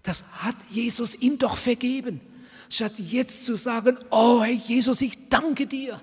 [0.02, 2.20] Das hat Jesus ihm doch vergeben.
[2.74, 6.00] Statt jetzt zu sagen, oh Herr Jesus, ich danke dir,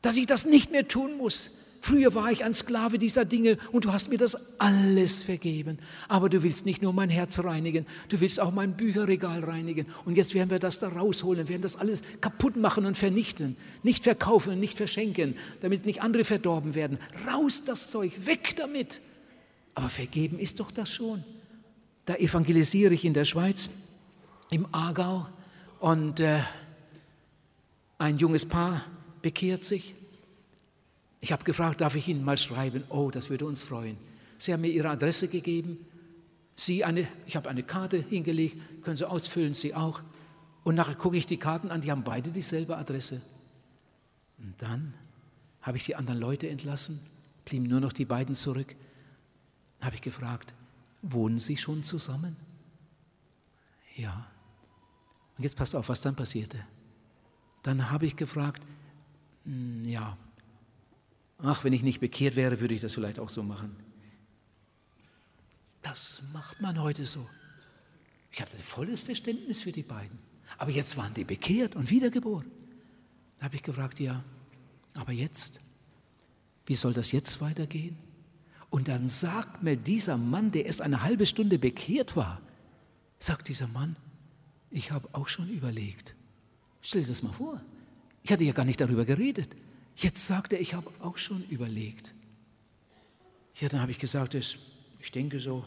[0.00, 1.50] dass ich das nicht mehr tun muss,
[1.84, 5.80] Früher war ich ein Sklave dieser Dinge und du hast mir das alles vergeben.
[6.06, 9.88] Aber du willst nicht nur mein Herz reinigen, du willst auch mein Bücherregal reinigen.
[10.04, 13.56] Und jetzt werden wir das da rausholen, werden das alles kaputt machen und vernichten.
[13.82, 16.98] Nicht verkaufen und nicht verschenken, damit nicht andere verdorben werden.
[17.26, 19.00] Raus das Zeug, weg damit.
[19.74, 21.24] Aber vergeben ist doch das schon.
[22.06, 23.70] Da evangelisiere ich in der Schweiz,
[24.50, 25.26] im Aargau,
[25.82, 26.40] und äh,
[27.98, 28.86] ein junges Paar
[29.20, 29.94] bekehrt sich
[31.22, 32.82] ich habe gefragt, darf ich Ihnen mal schreiben?
[32.88, 33.96] Oh, das würde uns freuen.
[34.38, 35.78] Sie haben mir Ihre Adresse gegeben.
[36.56, 40.02] Sie eine, ich habe eine Karte hingelegt, können Sie ausfüllen, Sie auch.
[40.64, 43.22] Und nachher gucke ich die Karten an, die haben beide dieselbe Adresse.
[44.38, 44.94] Und dann
[45.60, 46.98] habe ich die anderen Leute entlassen,
[47.44, 48.74] blieben nur noch die beiden zurück.
[49.78, 50.52] Dann habe ich gefragt,
[51.02, 52.34] wohnen Sie schon zusammen?
[53.94, 54.26] Ja.
[55.42, 56.56] Und jetzt passt auf, was dann passierte.
[57.64, 58.62] Dann habe ich gefragt,
[59.44, 60.16] hm, ja,
[61.38, 63.74] ach, wenn ich nicht bekehrt wäre, würde ich das vielleicht auch so machen.
[65.82, 67.28] Das macht man heute so.
[68.30, 70.16] Ich hatte volles Verständnis für die beiden.
[70.58, 72.48] Aber jetzt waren die bekehrt und wiedergeboren.
[73.40, 74.22] Da habe ich gefragt, ja,
[74.94, 75.58] aber jetzt?
[76.66, 77.98] Wie soll das jetzt weitergehen?
[78.70, 82.40] Und dann sagt mir dieser Mann, der erst eine halbe Stunde bekehrt war,
[83.18, 83.96] sagt dieser Mann,
[84.72, 86.14] ich habe auch schon überlegt.
[86.80, 87.60] Stell dir das mal vor.
[88.22, 89.48] Ich hatte ja gar nicht darüber geredet.
[89.96, 92.14] Jetzt sagt er, ich habe auch schon überlegt.
[93.60, 95.64] Ja, dann habe ich gesagt, ich denke so,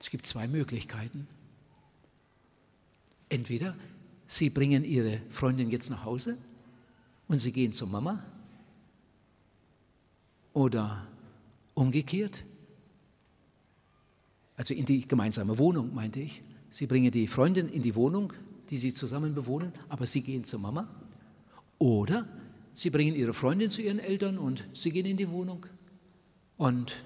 [0.00, 1.26] es gibt zwei Möglichkeiten.
[3.28, 3.74] Entweder
[4.26, 6.36] Sie bringen Ihre Freundin jetzt nach Hause
[7.28, 8.22] und Sie gehen zur Mama
[10.52, 11.06] oder
[11.74, 12.44] umgekehrt,
[14.56, 16.42] also in die gemeinsame Wohnung, meinte ich.
[16.74, 18.32] Sie bringen die Freundin in die Wohnung,
[18.68, 20.88] die Sie zusammen bewohnen, aber Sie gehen zur Mama.
[21.78, 22.26] Oder
[22.72, 25.66] Sie bringen ihre Freundin zu ihren Eltern und sie gehen in die Wohnung.
[26.56, 26.96] Und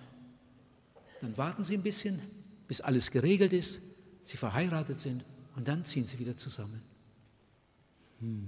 [1.21, 2.19] dann warten sie ein bisschen,
[2.67, 3.83] bis alles geregelt ist,
[4.23, 5.23] sie verheiratet sind
[5.55, 6.81] und dann ziehen sie wieder zusammen.
[8.21, 8.47] Hm.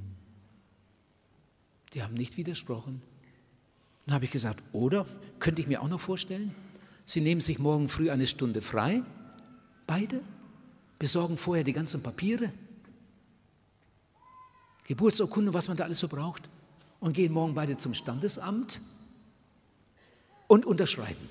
[1.92, 3.02] Die haben nicht widersprochen.
[4.06, 5.06] Dann habe ich gesagt, oder
[5.38, 6.54] könnte ich mir auch noch vorstellen,
[7.04, 9.02] Sie nehmen sich morgen früh eine Stunde frei,
[9.86, 10.22] beide,
[11.00, 12.52] besorgen vorher die ganzen Papiere,
[14.84, 16.48] Geburtsurkunde, was man da alles so braucht
[17.00, 18.80] und gehen morgen beide zum Standesamt
[20.46, 21.28] und unterschreiben.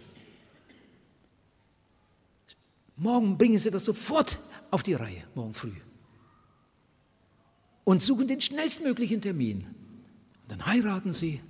[2.96, 4.40] Morgen bringen Sie das sofort
[4.72, 5.76] auf die Reihe, morgen früh.
[7.84, 9.68] Und suchen den schnellstmöglichen Termin.
[10.42, 11.42] Und dann heiraten Sie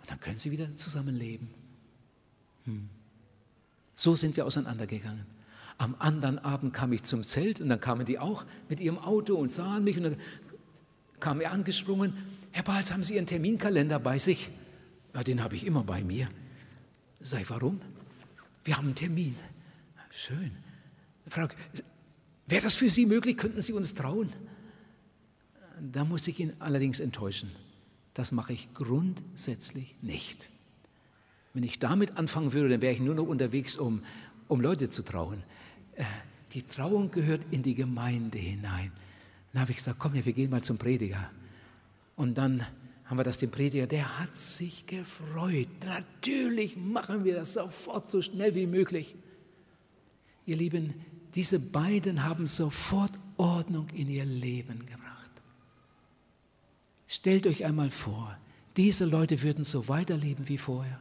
[0.00, 1.48] und dann können Sie wieder zusammenleben.
[2.64, 2.90] Hm.
[3.94, 5.26] So sind wir auseinandergegangen.
[5.78, 9.34] Am anderen Abend kam ich zum Zelt und dann kamen die auch mit ihrem Auto
[9.34, 10.16] und sahen mich und dann
[11.20, 12.12] kam er angesprungen
[12.54, 14.48] Herr Balz, haben Sie Ihren Terminkalender bei sich?
[15.12, 16.28] Ja, den habe ich immer bei mir.
[17.20, 17.80] Sei warum?
[18.62, 19.34] Wir haben einen Termin.
[20.08, 20.52] Schön.
[21.26, 21.48] Frau,
[22.46, 23.36] wäre das für Sie möglich?
[23.36, 24.32] Könnten Sie uns trauen?
[25.80, 27.50] Da muss ich ihn allerdings enttäuschen.
[28.14, 30.48] Das mache ich grundsätzlich nicht.
[31.54, 34.04] Wenn ich damit anfangen würde, dann wäre ich nur noch unterwegs, um,
[34.46, 35.42] um Leute zu trauen.
[36.52, 38.92] Die Trauung gehört in die Gemeinde hinein.
[39.52, 41.30] Dann habe ich gesagt, komm wir gehen mal zum Prediger.
[42.16, 42.66] Und dann
[43.04, 45.68] haben wir das dem Prediger, der hat sich gefreut.
[45.84, 49.14] Natürlich machen wir das sofort so schnell wie möglich.
[50.46, 50.94] Ihr Lieben,
[51.34, 55.30] diese beiden haben sofort Ordnung in ihr Leben gebracht.
[57.08, 58.36] Stellt euch einmal vor,
[58.76, 61.00] diese Leute würden so weiterleben wie vorher.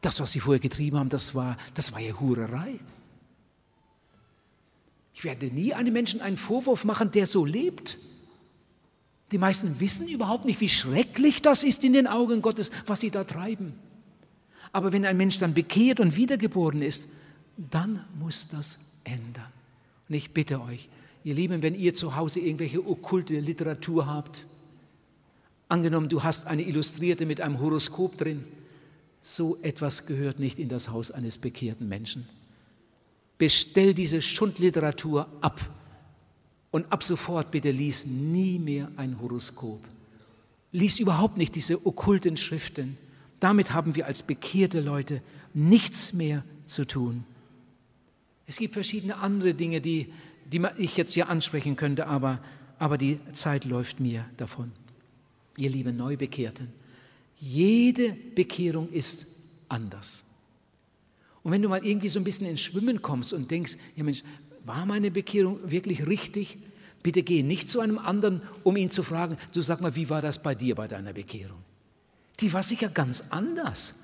[0.00, 2.78] Das, was sie vorher getrieben haben, das war, das war ja Hurerei.
[5.14, 7.98] Ich werde nie einem Menschen einen Vorwurf machen, der so lebt.
[9.30, 13.10] Die meisten wissen überhaupt nicht, wie schrecklich das ist in den Augen Gottes, was sie
[13.10, 13.74] da treiben.
[14.72, 17.06] Aber wenn ein Mensch dann bekehrt und wiedergeboren ist,
[17.56, 19.52] dann muss das ändern.
[20.08, 20.88] Und ich bitte euch,
[21.24, 24.46] ihr Lieben, wenn ihr zu Hause irgendwelche okkulte Literatur habt,
[25.68, 28.44] angenommen, du hast eine Illustrierte mit einem Horoskop drin,
[29.24, 32.28] So etwas gehört nicht in das Haus eines bekehrten Menschen.
[33.42, 35.68] Bestell diese Schundliteratur ab
[36.70, 39.80] und ab sofort bitte lies nie mehr ein Horoskop.
[40.70, 42.96] Lies überhaupt nicht diese okkulten Schriften.
[43.40, 45.22] Damit haben wir als bekehrte Leute
[45.54, 47.24] nichts mehr zu tun.
[48.46, 50.12] Es gibt verschiedene andere Dinge, die,
[50.44, 52.38] die ich jetzt hier ansprechen könnte, aber,
[52.78, 54.70] aber die Zeit läuft mir davon.
[55.56, 56.68] Ihr lieben Neubekehrten,
[57.40, 59.26] jede Bekehrung ist
[59.68, 60.22] anders.
[61.42, 64.22] Und wenn du mal irgendwie so ein bisschen ins Schwimmen kommst und denkst, ja Mensch,
[64.64, 66.58] war meine Bekehrung wirklich richtig?
[67.02, 70.22] Bitte geh nicht zu einem anderen, um ihn zu fragen, du sag mal, wie war
[70.22, 71.58] das bei dir bei deiner Bekehrung?
[72.40, 73.94] Die war sicher ganz anders.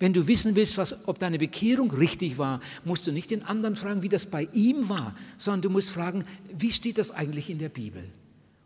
[0.00, 3.76] Wenn du wissen willst, was, ob deine Bekehrung richtig war, musst du nicht den anderen
[3.76, 6.24] fragen, wie das bei ihm war, sondern du musst fragen,
[6.56, 8.04] wie steht das eigentlich in der Bibel?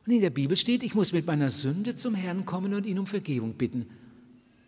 [0.07, 2.99] Und in der Bibel steht, ich muss mit meiner Sünde zum Herrn kommen und ihn
[2.99, 3.87] um Vergebung bitten.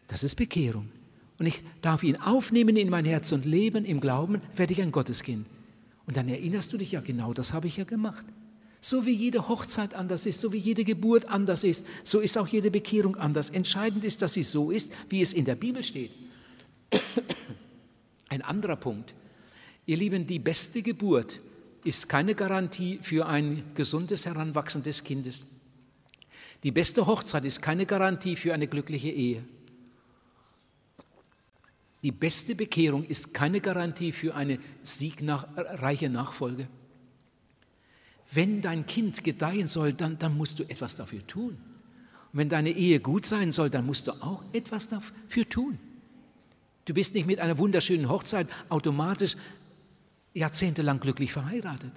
[0.08, 0.88] Das ist Bekehrung.
[1.38, 4.92] Und ich darf ihn aufnehmen in mein Herz und leben im Glauben, werde ich ein
[4.92, 5.46] Gotteskind.
[6.06, 8.24] Und dann erinnerst du dich, ja genau das habe ich ja gemacht.
[8.80, 12.46] So wie jede Hochzeit anders ist, so wie jede Geburt anders ist, so ist auch
[12.46, 13.48] jede Bekehrung anders.
[13.50, 16.10] Entscheidend ist, dass sie so ist, wie es in der Bibel steht.
[18.28, 19.14] Ein anderer Punkt.
[19.86, 21.40] Ihr Lieben, die beste Geburt
[21.82, 25.44] ist keine Garantie für ein gesundes Heranwachsen des Kindes.
[26.62, 29.44] Die beste Hochzeit ist keine Garantie für eine glückliche Ehe.
[32.04, 36.68] Die beste Bekehrung ist keine Garantie für eine siegreiche Nachfolge.
[38.30, 41.52] Wenn dein Kind gedeihen soll, dann, dann musst du etwas dafür tun.
[42.32, 45.78] Und wenn deine Ehe gut sein soll, dann musst du auch etwas dafür tun.
[46.84, 49.36] Du bist nicht mit einer wunderschönen Hochzeit automatisch
[50.34, 51.92] jahrzehntelang glücklich verheiratet.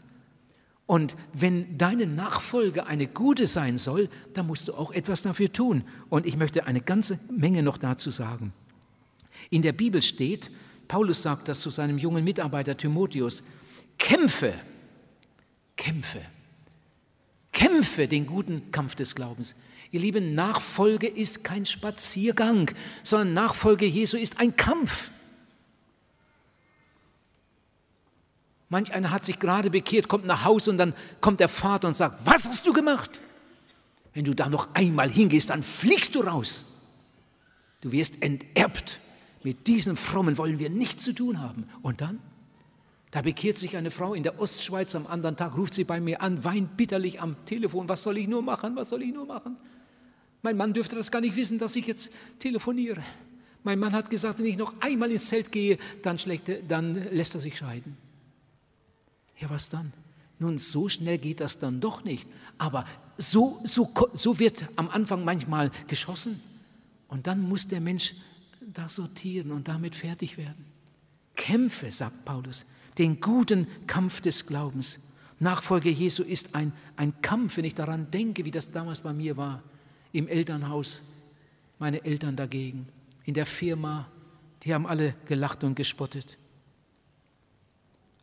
[0.86, 5.84] Und wenn deine Nachfolge eine gute sein soll, dann musst du auch etwas dafür tun.
[6.08, 8.54] Und ich möchte eine ganze Menge noch dazu sagen.
[9.50, 10.52] In der Bibel steht,
[10.88, 13.44] Paulus sagt das zu seinem jungen Mitarbeiter Timotheus,
[13.98, 14.54] kämpfe,
[15.76, 16.22] kämpfe,
[17.52, 19.56] kämpfe den guten Kampf des Glaubens.
[19.92, 22.72] Ihr Lieben, Nachfolge ist kein Spaziergang,
[23.04, 25.12] sondern Nachfolge Jesu ist ein Kampf.
[28.70, 31.94] Manch einer hat sich gerade bekehrt, kommt nach Hause und dann kommt der Vater und
[31.94, 33.22] sagt, was hast du gemacht?
[34.14, 36.66] Wenn du da noch einmal hingehst, dann fliegst du raus.
[37.82, 39.00] Du wirst enterbt.
[39.48, 41.70] Mit diesen Frommen wollen wir nichts zu tun haben.
[41.82, 42.20] Und dann?
[43.12, 46.22] Da bekehrt sich eine Frau in der Ostschweiz, am anderen Tag ruft sie bei mir
[46.22, 47.88] an, weint bitterlich am Telefon.
[47.88, 48.76] Was soll ich nur machen?
[48.76, 49.56] Was soll ich nur machen?
[50.42, 53.02] Mein Mann dürfte das gar nicht wissen, dass ich jetzt telefoniere.
[53.64, 57.34] Mein Mann hat gesagt, wenn ich noch einmal ins Zelt gehe, dann, er, dann lässt
[57.34, 57.96] er sich scheiden.
[59.40, 59.94] Ja, was dann?
[60.40, 62.28] Nun, so schnell geht das dann doch nicht.
[62.58, 62.84] Aber
[63.18, 66.38] so, so, so wird am Anfang manchmal geschossen.
[67.08, 68.14] Und dann muss der Mensch
[68.74, 70.66] da sortieren und damit fertig werden.
[71.36, 72.66] Kämpfe, sagt Paulus,
[72.98, 75.00] den guten Kampf des Glaubens.
[75.40, 79.38] Nachfolge Jesu ist ein, ein Kampf, wenn ich daran denke, wie das damals bei mir
[79.38, 79.64] war,
[80.12, 81.02] im Elternhaus,
[81.80, 82.88] meine Eltern dagegen,
[83.24, 84.08] in der Firma,
[84.64, 86.38] die haben alle gelacht und gespottet.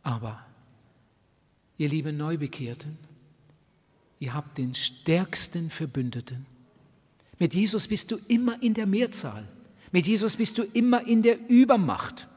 [0.03, 0.45] Aber,
[1.77, 2.97] ihr lieben Neubekehrten,
[4.19, 6.45] ihr habt den stärksten Verbündeten.
[7.39, 9.47] Mit Jesus bist du immer in der Mehrzahl.
[9.91, 12.27] Mit Jesus bist du immer in der Übermacht.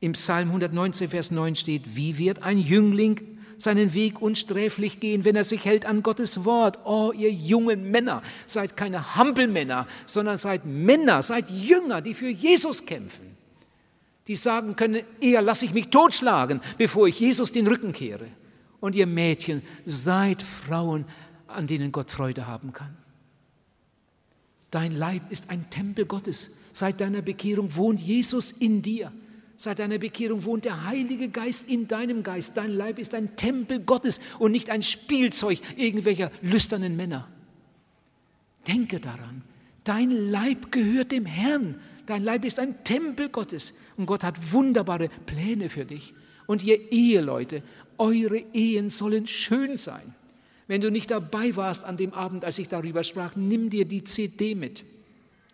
[0.00, 3.20] Im Psalm 119, Vers 9 steht, wie wird ein Jüngling
[3.58, 6.78] seinen Weg unsträflich gehen, wenn er sich hält an Gottes Wort.
[6.84, 12.84] Oh, ihr jungen Männer, seid keine Hampelmänner, sondern seid Männer, seid Jünger, die für Jesus
[12.84, 13.36] kämpfen.
[14.26, 18.26] Die sagen können, eher lasse ich mich totschlagen, bevor ich Jesus den Rücken kehre.
[18.80, 21.04] Und ihr Mädchen, seid Frauen,
[21.46, 22.96] an denen Gott Freude haben kann.
[24.70, 26.58] Dein Leib ist ein Tempel Gottes.
[26.72, 29.12] Seit deiner Bekehrung wohnt Jesus in dir.
[29.56, 32.56] Seit deiner Bekehrung wohnt der Heilige Geist in deinem Geist.
[32.56, 37.26] Dein Leib ist ein Tempel Gottes und nicht ein Spielzeug irgendwelcher lüsternen Männer.
[38.66, 39.42] Denke daran,
[39.84, 41.80] dein Leib gehört dem Herrn.
[42.04, 46.12] Dein Leib ist ein Tempel Gottes und Gott hat wunderbare Pläne für dich.
[46.46, 47.62] Und ihr Eheleute,
[47.98, 50.14] eure Ehen sollen schön sein.
[50.68, 54.02] Wenn du nicht dabei warst an dem Abend, als ich darüber sprach, nimm dir die
[54.02, 54.84] CD mit,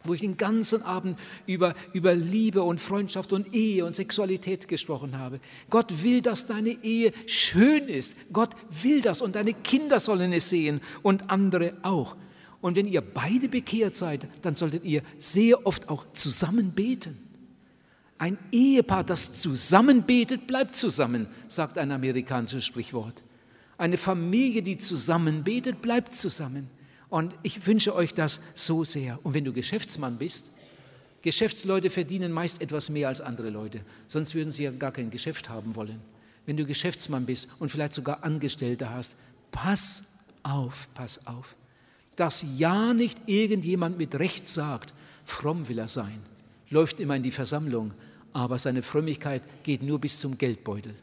[0.04, 5.18] wo ich den ganzen Abend über, über Liebe und Freundschaft und Ehe und Sexualität gesprochen
[5.18, 5.38] habe.
[5.68, 8.16] Gott will, dass deine Ehe schön ist.
[8.32, 8.50] Gott
[8.82, 12.16] will das und deine Kinder sollen es sehen und andere auch.
[12.62, 17.18] Und wenn ihr beide bekehrt seid, dann solltet ihr sehr oft auch zusammen beten.
[18.18, 23.20] Ein Ehepaar, das zusammen betet, bleibt zusammen, sagt ein amerikanisches Sprichwort.
[23.82, 26.70] Eine Familie, die zusammen betet, bleibt zusammen.
[27.08, 29.18] Und ich wünsche euch das so sehr.
[29.24, 30.52] Und wenn du Geschäftsmann bist,
[31.20, 35.48] Geschäftsleute verdienen meist etwas mehr als andere Leute, sonst würden sie ja gar kein Geschäft
[35.48, 36.00] haben wollen.
[36.46, 39.16] Wenn du Geschäftsmann bist und vielleicht sogar Angestellte hast,
[39.50, 40.04] pass
[40.44, 41.56] auf, pass auf,
[42.14, 46.22] dass ja nicht irgendjemand mit Recht sagt, fromm will er sein,
[46.70, 47.94] läuft immer in die Versammlung,
[48.32, 50.94] aber seine Frömmigkeit geht nur bis zum Geldbeutel.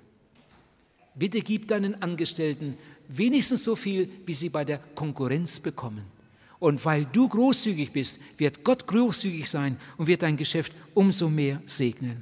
[1.19, 2.77] Bitte gib deinen Angestellten
[3.09, 6.03] wenigstens so viel, wie sie bei der Konkurrenz bekommen.
[6.59, 11.61] Und weil du großzügig bist, wird Gott großzügig sein und wird dein Geschäft umso mehr
[11.65, 12.21] segnen.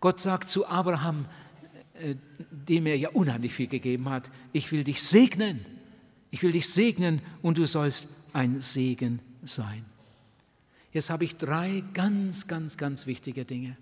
[0.00, 1.26] Gott sagt zu Abraham,
[1.94, 2.14] äh,
[2.50, 5.64] dem er ja unheimlich viel gegeben hat, ich will dich segnen.
[6.30, 9.84] Ich will dich segnen und du sollst ein Segen sein.
[10.92, 13.76] Jetzt habe ich drei ganz, ganz, ganz wichtige Dinge,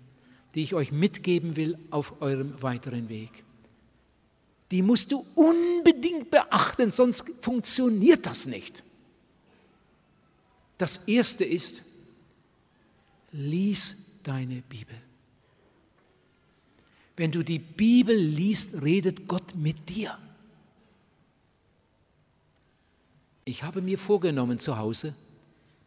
[0.55, 3.43] die ich euch mitgeben will auf eurem weiteren Weg.
[4.71, 8.83] Die musst du unbedingt beachten, sonst funktioniert das nicht.
[10.77, 11.83] Das erste ist,
[13.31, 14.95] lies deine Bibel.
[17.15, 20.17] Wenn du die Bibel liest, redet Gott mit dir.
[23.43, 25.15] Ich habe mir vorgenommen zu Hause,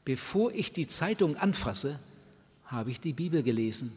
[0.04, 1.98] bevor ich die Zeitung anfasse,
[2.66, 3.92] habe ich die Bibel gelesen.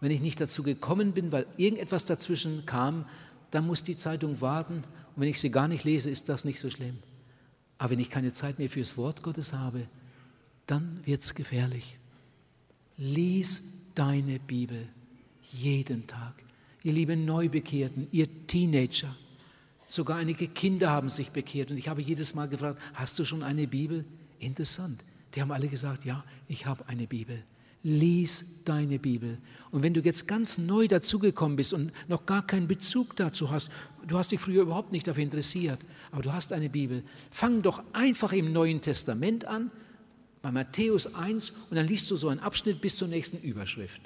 [0.00, 3.04] Wenn ich nicht dazu gekommen bin, weil irgendetwas dazwischen kam,
[3.50, 4.76] dann muss die Zeitung warten.
[5.14, 6.98] Und wenn ich sie gar nicht lese, ist das nicht so schlimm.
[7.78, 9.86] Aber wenn ich keine Zeit mehr fürs Wort Gottes habe,
[10.66, 11.98] dann wird es gefährlich.
[12.96, 13.62] Lies
[13.94, 14.86] deine Bibel
[15.52, 16.34] jeden Tag.
[16.82, 19.14] Ihr lieben Neubekehrten, ihr Teenager,
[19.86, 21.70] sogar einige Kinder haben sich bekehrt.
[21.70, 24.04] Und ich habe jedes Mal gefragt, hast du schon eine Bibel?
[24.38, 25.04] Interessant.
[25.34, 27.42] Die haben alle gesagt, ja, ich habe eine Bibel.
[27.82, 29.38] Lies deine Bibel.
[29.70, 33.70] Und wenn du jetzt ganz neu dazugekommen bist und noch gar keinen Bezug dazu hast,
[34.06, 35.78] du hast dich früher überhaupt nicht dafür interessiert,
[36.10, 39.70] aber du hast eine Bibel, fang doch einfach im Neuen Testament an,
[40.42, 44.00] bei Matthäus 1, und dann liest du so einen Abschnitt bis zur nächsten Überschrift.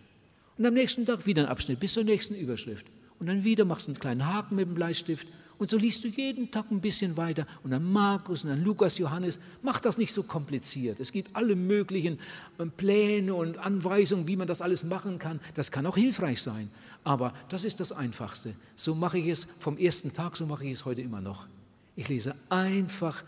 [0.56, 2.86] Und am nächsten Tag wieder einen Abschnitt bis zur nächsten Überschrift.
[3.18, 5.26] Und dann wieder machst du einen kleinen Haken mit dem Bleistift
[5.59, 7.46] und so liest du jeden Tag ein bisschen weiter.
[7.62, 9.38] Und dann Markus und dann Lukas, Johannes.
[9.62, 10.98] Mach das nicht so kompliziert.
[10.98, 12.18] Es gibt alle möglichen
[12.59, 15.40] ähm, Pläne und Anweisungen, wie man das alles machen kann.
[15.55, 16.70] Das kann auch hilfreich sein.
[17.05, 18.55] Aber das ist das Einfachste.
[18.76, 21.46] So mache ich es vom ersten Tag, so mache ich es heute immer noch.
[21.96, 23.22] Ich lese einfach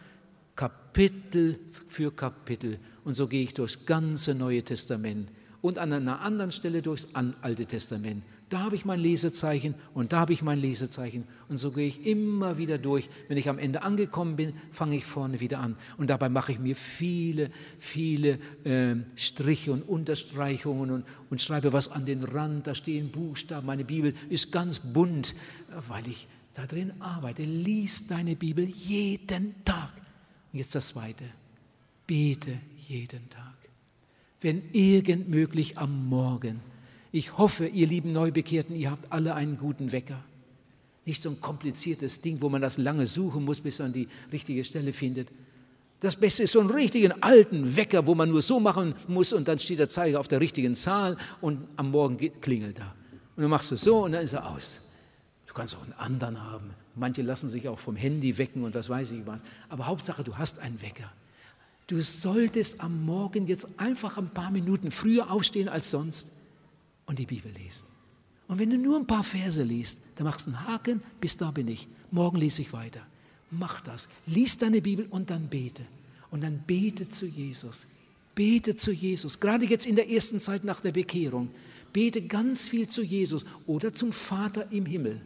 [0.56, 5.28] Kapitel für Kapitel und so gehe ich durchs ganze Neue Testament
[5.60, 10.20] und an einer anderen Stelle durchs Alte Testament da habe ich mein Lesezeichen und da
[10.20, 11.24] habe ich mein Lesezeichen.
[11.48, 13.08] Und so gehe ich immer wieder durch.
[13.26, 15.76] Wenn ich am Ende angekommen bin, fange ich vorne wieder an.
[15.96, 21.88] Und dabei mache ich mir viele, viele äh, Striche und Unterstreichungen und, und schreibe was
[21.88, 22.68] an den Rand.
[22.68, 23.66] Da stehen Buchstaben.
[23.66, 25.34] Meine Bibel ist ganz bunt,
[25.88, 27.42] weil ich da drin arbeite.
[27.42, 29.92] Lies deine Bibel jeden Tag.
[30.52, 31.24] Und jetzt das Zweite.
[32.06, 33.56] Bete jeden Tag.
[34.40, 36.60] Wenn irgend möglich am Morgen
[37.16, 40.22] ich hoffe, ihr lieben Neubekehrten, ihr habt alle einen guten Wecker.
[41.06, 44.62] Nicht so ein kompliziertes Ding, wo man das lange suchen muss, bis man die richtige
[44.64, 45.28] Stelle findet.
[46.00, 49.48] Das Beste ist so einen richtigen alten Wecker, wo man nur so machen muss und
[49.48, 52.94] dann steht der Zeiger auf der richtigen Zahl und am Morgen klingelt er.
[53.34, 54.82] Und dann machst du so und dann ist er aus.
[55.46, 56.74] Du kannst auch einen anderen haben.
[56.96, 59.40] Manche lassen sich auch vom Handy wecken und das weiß ich was.
[59.70, 61.10] Aber Hauptsache, du hast einen Wecker.
[61.86, 66.32] Du solltest am Morgen jetzt einfach ein paar Minuten früher aufstehen als sonst
[67.06, 67.84] und die Bibel lesen.
[68.48, 71.50] Und wenn du nur ein paar Verse liest, dann machst du einen Haken, bis da
[71.50, 71.88] bin ich.
[72.10, 73.00] Morgen lese ich weiter.
[73.50, 74.08] Mach das.
[74.26, 75.82] Lies deine Bibel und dann bete.
[76.30, 77.86] Und dann bete zu Jesus.
[78.34, 79.40] Bete zu Jesus.
[79.40, 81.50] Gerade jetzt in der ersten Zeit nach der Bekehrung.
[81.92, 85.20] Bete ganz viel zu Jesus oder zum Vater im Himmel.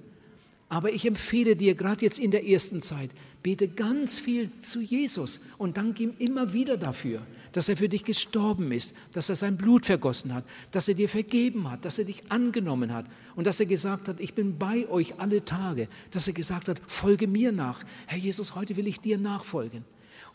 [0.69, 3.11] Aber ich empfehle dir gerade jetzt in der ersten Zeit,
[3.43, 8.05] bete ganz viel zu Jesus und dank ihm immer wieder dafür, dass er für dich
[8.05, 12.05] gestorben ist, dass er sein Blut vergossen hat, dass er dir vergeben hat, dass er
[12.05, 16.27] dich angenommen hat und dass er gesagt hat, ich bin bei euch alle Tage, dass
[16.27, 17.83] er gesagt hat, folge mir nach.
[18.07, 19.85] Herr Jesus, heute will ich dir nachfolgen.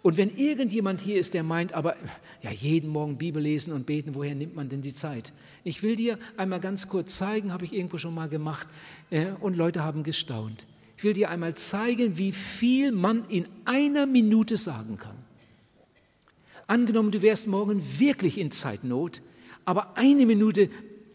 [0.02, 1.96] Und wenn irgendjemand hier ist, der meint, aber
[2.44, 5.34] ja, jeden Morgen Bibel lesen und beten, woher nimmt man denn die Zeit?
[5.64, 8.68] Ich will dir einmal ganz kurz zeigen, habe ich irgendwo schon mal gemacht,
[9.10, 10.64] äh, und Leute haben gestaunt.
[10.98, 15.25] Ich will dir einmal zeigen, wie viel man in einer Minute sagen kann.
[16.68, 19.22] Angenommen, du wärst morgen wirklich in Zeitnot,
[19.66, 20.70] aber eine Minute,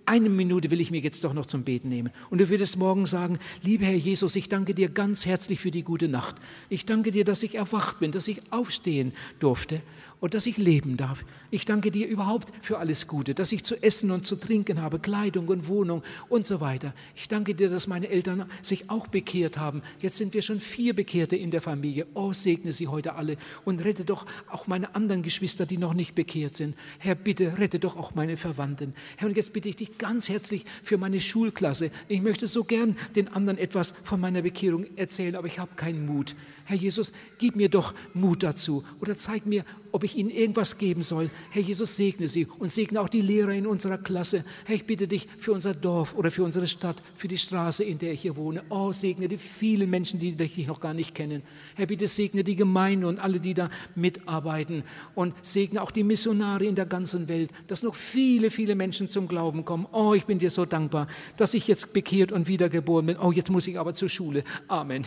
[0.07, 2.12] eine Minute will ich mir jetzt doch noch zum Beten nehmen.
[2.30, 5.82] Und du würdest morgen sagen, lieber Herr Jesus, ich danke dir ganz herzlich für die
[5.82, 6.36] gute Nacht.
[6.68, 9.82] Ich danke dir, dass ich erwacht bin, dass ich aufstehen durfte.
[10.20, 11.24] und dass ich leben darf.
[11.53, 15.01] Ich danke dir überhaupt für alles Gute, dass ich zu essen und zu trinken habe,
[15.01, 16.94] Kleidung und Wohnung und so weiter.
[17.16, 19.82] Ich danke dir, dass meine Eltern sich auch bekehrt haben.
[19.98, 22.07] Jetzt sind wir schon vier Bekehrte in der Familie.
[22.14, 26.14] Oh, segne sie heute alle und rette doch auch meine anderen Geschwister, die noch nicht
[26.14, 26.76] bekehrt sind.
[26.98, 28.94] Herr, bitte rette doch auch meine Verwandten.
[29.16, 31.90] Herr, und jetzt bitte ich dich ganz herzlich für meine Schulklasse.
[32.07, 36.07] Ich möchte so gern den anderen etwas von meiner Bekehrung erzählen, aber ich habe keinen
[36.07, 36.36] Mut.
[36.64, 41.03] Herr Jesus, gib mir doch Mut dazu oder zeig mir, ob ich ihnen irgendwas geben
[41.03, 41.28] soll.
[41.51, 44.45] Herr Jesus, segne sie und segne auch die Lehrer in unserer Klasse.
[44.64, 47.99] Herr, ich bitte dich für unser Dorf oder für unsere Stadt, für die Straße, in
[47.99, 48.62] der ich hier wohne.
[48.68, 51.43] Oh, segne die vielen Menschen, die dich noch gar nicht kennen.
[51.74, 54.84] Herr, bitte segne die Gemeinde und alle, die da mitarbeiten
[55.14, 59.28] und segne auch die Missionare in der ganzen Welt, dass noch viele, viele Menschen zum
[59.28, 59.86] Glauben kommen.
[59.93, 63.16] Oh, ich bin dir so dankbar, dass ich jetzt bekehrt und wiedergeboren bin.
[63.18, 64.45] Oh, jetzt muss ich aber zur Schule.
[64.68, 65.05] Amen.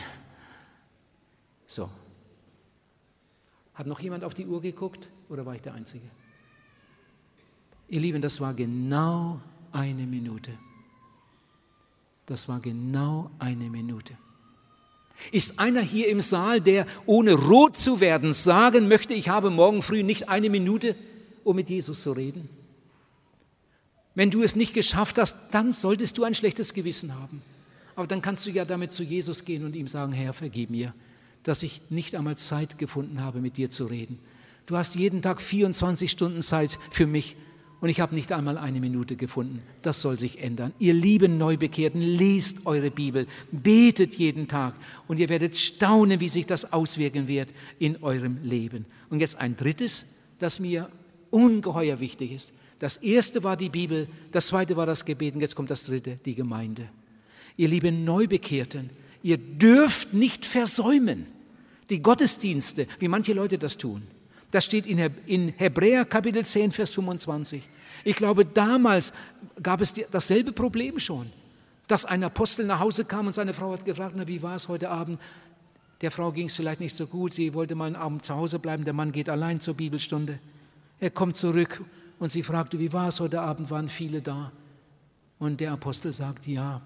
[1.67, 1.89] So.
[3.73, 6.05] Hat noch jemand auf die Uhr geguckt oder war ich der Einzige?
[7.89, 9.39] Ihr Lieben, das war genau
[9.71, 10.51] eine Minute.
[12.25, 14.15] Das war genau eine Minute.
[15.31, 19.81] Ist einer hier im Saal, der ohne rot zu werden sagen möchte, ich habe morgen
[19.81, 20.95] früh nicht eine Minute,
[21.43, 22.49] um mit Jesus zu reden?
[24.15, 27.41] Wenn du es nicht geschafft hast, dann solltest du ein schlechtes Gewissen haben.
[27.95, 30.93] Aber dann kannst du ja damit zu Jesus gehen und ihm sagen, Herr, vergib mir
[31.43, 34.19] dass ich nicht einmal Zeit gefunden habe, mit dir zu reden.
[34.65, 37.35] Du hast jeden Tag 24 Stunden Zeit für mich
[37.83, 39.61] und ich habe nicht einmal eine Minute gefunden.
[39.81, 40.71] Das soll sich ändern.
[40.79, 44.75] Ihr lieben Neubekehrten, lest eure Bibel, betet jeden Tag
[45.09, 48.85] und ihr werdet staunen, wie sich das auswirken wird in eurem Leben.
[49.09, 50.05] Und jetzt ein drittes,
[50.39, 50.87] das mir
[51.29, 52.53] ungeheuer wichtig ist.
[52.79, 56.17] Das erste war die Bibel, das zweite war das Gebet und jetzt kommt das dritte,
[56.23, 56.87] die Gemeinde.
[57.57, 58.91] Ihr lieben Neubekehrten,
[59.23, 61.25] ihr dürft nicht versäumen
[61.89, 64.03] die Gottesdienste, wie manche Leute das tun.
[64.53, 67.67] Das steht in Hebräer Kapitel 10, Vers 25.
[68.03, 69.11] Ich glaube, damals
[69.63, 71.25] gab es dasselbe Problem schon,
[71.87, 74.67] dass ein Apostel nach Hause kam und seine Frau hat gefragt, na, wie war es
[74.67, 75.19] heute Abend?
[76.01, 78.59] Der Frau ging es vielleicht nicht so gut, sie wollte mal einen Abend zu Hause
[78.59, 80.37] bleiben, der Mann geht allein zur Bibelstunde.
[80.99, 81.83] Er kommt zurück
[82.19, 84.51] und sie fragte, wie war es heute Abend, waren viele da?
[85.39, 86.79] Und der Apostel sagt, ja,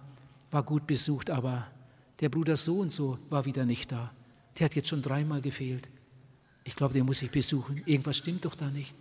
[0.51, 1.67] war gut besucht, aber
[2.21, 4.09] der Bruder so und so war wieder nicht da.
[4.57, 5.89] Der hat jetzt schon dreimal gefehlt.
[6.67, 7.81] Ich glaube, der muss ich besuchen.
[7.85, 8.93] Irgendwas stimmt doch da nicht.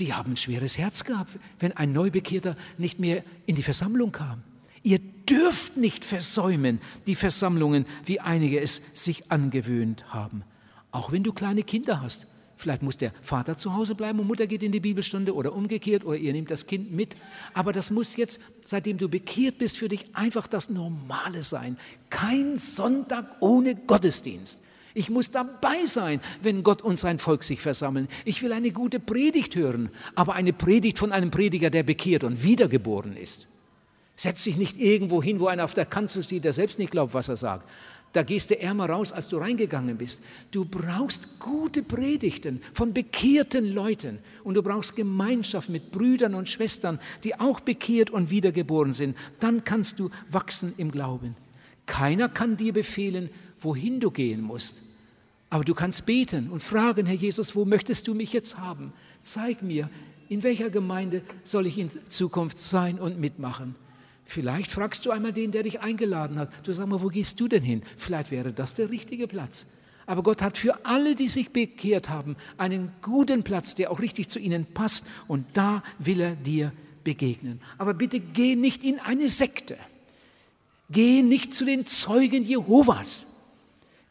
[0.00, 4.42] Die haben ein schweres Herz gehabt, wenn ein Neubekehrter nicht mehr in die Versammlung kam.
[4.82, 10.42] Ihr dürft nicht versäumen die Versammlungen, wie einige es sich angewöhnt haben.
[10.90, 12.26] Auch wenn du kleine Kinder hast.
[12.56, 16.04] Vielleicht muss der Vater zu Hause bleiben und Mutter geht in die Bibelstunde oder umgekehrt
[16.04, 17.16] oder ihr nehmt das Kind mit.
[17.54, 21.76] Aber das muss jetzt, seitdem du bekehrt bist, für dich einfach das Normale sein.
[22.10, 24.62] Kein Sonntag ohne Gottesdienst.
[24.94, 28.08] Ich muss dabei sein, wenn Gott und sein Volk sich versammeln.
[28.24, 32.42] Ich will eine gute Predigt hören, aber eine Predigt von einem Prediger, der bekehrt und
[32.42, 33.46] wiedergeboren ist.
[34.16, 37.14] Setz dich nicht irgendwo hin, wo einer auf der Kanzel steht, der selbst nicht glaubt,
[37.14, 37.68] was er sagt,
[38.12, 40.22] da gehst du ärmer raus, als du reingegangen bist.
[40.50, 47.00] Du brauchst gute Predigten von bekehrten Leuten und du brauchst Gemeinschaft mit Brüdern und Schwestern,
[47.24, 49.16] die auch bekehrt und wiedergeboren sind.
[49.40, 51.36] Dann kannst du wachsen im Glauben.
[51.86, 53.30] Keiner kann dir befehlen,
[53.64, 54.82] wohin du gehen musst.
[55.50, 58.92] Aber du kannst beten und fragen, Herr Jesus, wo möchtest du mich jetzt haben?
[59.20, 59.90] Zeig mir,
[60.28, 63.74] in welcher Gemeinde soll ich in Zukunft sein und mitmachen?
[64.24, 66.50] Vielleicht fragst du einmal den, der dich eingeladen hat.
[66.62, 67.82] Du sag mal, wo gehst du denn hin?
[67.98, 69.66] Vielleicht wäre das der richtige Platz.
[70.06, 74.30] Aber Gott hat für alle, die sich bekehrt haben, einen guten Platz, der auch richtig
[74.30, 75.04] zu ihnen passt.
[75.28, 76.72] Und da will er dir
[77.04, 77.60] begegnen.
[77.78, 79.76] Aber bitte geh nicht in eine Sekte.
[80.90, 83.26] Geh nicht zu den Zeugen Jehovas.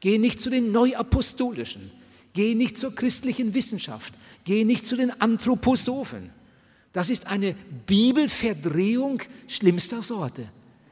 [0.01, 1.89] Geh nicht zu den Neuapostolischen.
[2.33, 4.13] Geh nicht zur christlichen Wissenschaft.
[4.43, 6.31] Geh nicht zu den Anthroposophen.
[6.91, 10.47] Das ist eine Bibelverdrehung schlimmster Sorte.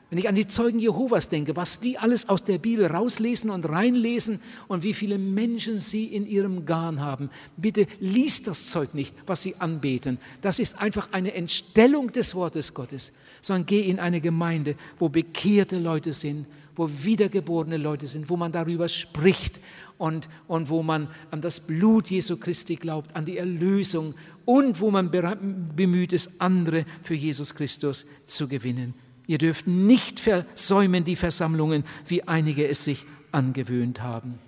[0.10, 3.70] Wenn ich an die Zeugen Jehovas denke, was die alles aus der Bibel rauslesen und
[3.70, 9.14] reinlesen und wie viele Menschen sie in ihrem Garn haben, bitte liest das Zeug nicht,
[9.28, 10.18] was sie anbeten.
[10.41, 15.78] Das ist einfach eine Entstellung des Wortes Gottes, sondern geh in eine Gemeinde, wo bekehrte
[15.78, 16.47] Leute sind,
[16.80, 19.59] wo wiedergeborene Leute sind, wo man darüber spricht
[19.97, 24.15] und, und wo man an das Blut Jesu Christi glaubt, an die Erlösung
[24.45, 28.93] und wo man bemüht ist, andere für Jesus Christus zu gewinnen.
[29.27, 34.39] Ihr dürft nicht versäumen die Versammlungen, wie einige es sich angewöhnt haben.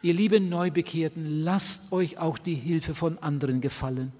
[0.00, 4.12] Ihr lieben Neubekehrten, lasst euch auch die Hilfe von anderen gefallen.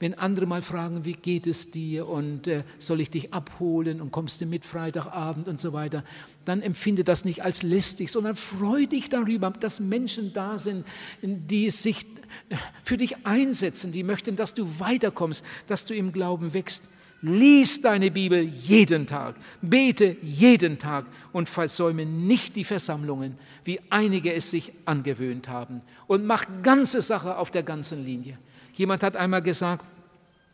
[0.00, 4.12] Wenn andere mal fragen, wie geht es dir und äh, soll ich dich abholen und
[4.12, 6.04] kommst du mit Freitagabend und so weiter,
[6.44, 10.86] dann empfinde das nicht als lästig, sondern freu dich darüber, dass Menschen da sind,
[11.20, 12.06] die sich
[12.48, 16.84] äh, für dich einsetzen, die möchten, dass du weiterkommst, dass du im Glauben wächst.
[17.20, 24.32] Lies deine Bibel jeden Tag, bete jeden Tag und versäume nicht die Versammlungen, wie einige
[24.32, 25.80] es sich angewöhnt haben.
[26.06, 28.38] Und mach ganze Sache auf der ganzen Linie.
[28.78, 29.84] Jemand hat einmal gesagt,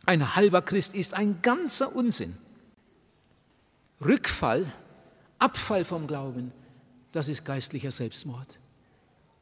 [0.06, 2.34] ein halber Christ ist ein ganzer Unsinn.
[4.02, 4.64] Rückfall,
[5.38, 6.50] Abfall vom Glauben,
[7.12, 8.58] das ist geistlicher Selbstmord.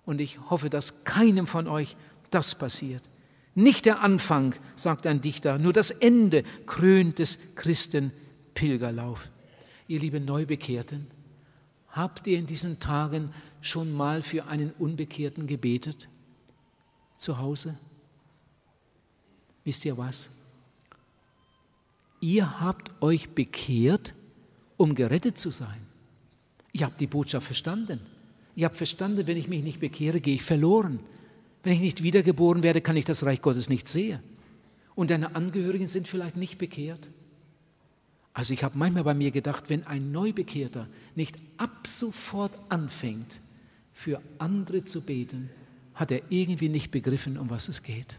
[0.05, 1.97] Und ich hoffe, dass keinem von euch
[2.33, 3.05] das passiert.
[3.55, 8.13] Nicht der Anfang, sagt ein Dichter, nur das Ende krönt des Christen
[8.55, 9.29] Pilgerlauf.
[9.87, 11.07] Ihr lieben Neubekehrten,
[11.89, 16.09] habt ihr in diesen Tagen schon mal für einen Unbekehrten gebetet?
[17.15, 17.79] Zu Hause?
[19.65, 20.29] Wisst ihr was?
[22.21, 24.15] Ihr habt euch bekehrt,
[24.77, 25.87] um gerettet zu sein.
[26.73, 28.01] Ihr habt die Botschaft verstanden.
[28.55, 31.01] Ihr habt verstanden, wenn ich mich nicht bekehre, gehe ich verloren.
[31.63, 34.21] Wenn ich nicht wiedergeboren werde, kann ich das Reich Gottes nicht sehen.
[34.95, 37.09] Und deine Angehörigen sind vielleicht nicht bekehrt.
[38.35, 43.41] Also ich habe manchmal bei mir gedacht, wenn ein Neubekehrter nicht ab sofort anfängt,
[43.93, 45.51] für andere zu beten,
[45.95, 48.19] hat er irgendwie nicht begriffen, um was es geht.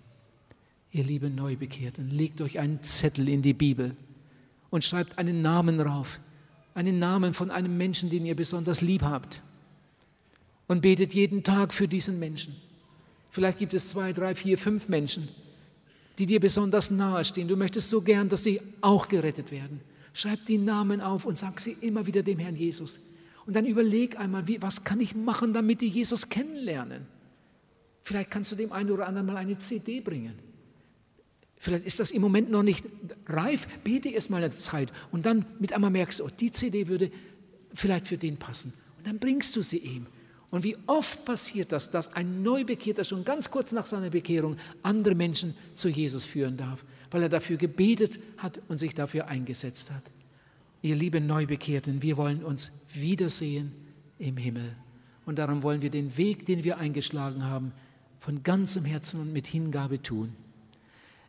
[0.96, 3.96] Ihr lieben Neubekehrten, legt euch einen Zettel in die Bibel
[4.70, 6.20] und schreibt einen Namen drauf,
[6.76, 9.42] einen Namen von einem Menschen, den ihr besonders lieb habt.
[10.68, 12.56] Und betet jeden Tag für diesen Menschen.
[13.32, 15.28] Vielleicht gibt es zwei, drei, vier, fünf Menschen,
[16.20, 17.48] die dir besonders nahe stehen.
[17.48, 19.82] Du möchtest so gern, dass sie auch gerettet werden.
[20.14, 23.00] Schreib die Namen auf und sag sie immer wieder dem Herrn Jesus.
[23.48, 27.08] Und dann überleg einmal, wie, was kann ich machen, damit die Jesus kennenlernen?
[28.04, 30.53] Vielleicht kannst du dem einen oder anderen mal eine CD bringen.
[31.64, 32.84] Vielleicht ist das im Moment noch nicht
[33.26, 33.70] reif.
[33.86, 37.10] Bete erst mal eine Zeit und dann mit einmal merkst du, oh, die CD würde
[37.74, 38.74] vielleicht für den passen.
[38.98, 40.06] Und dann bringst du sie ihm.
[40.52, 45.16] Und wie oft passiert das, dass ein Neubekehrter schon ganz kurz nach seiner Bekehrung andere
[45.16, 50.04] Menschen zu Jesus führen darf, weil er dafür gebetet hat und sich dafür eingesetzt hat.
[50.82, 53.72] Ihr lieben Neubekehrten, wir wollen uns wiedersehen
[54.20, 54.76] im Himmel.
[55.26, 57.72] Und darum wollen wir den Weg, den wir eingeschlagen haben,
[58.20, 60.36] von ganzem Herzen und mit Hingabe tun.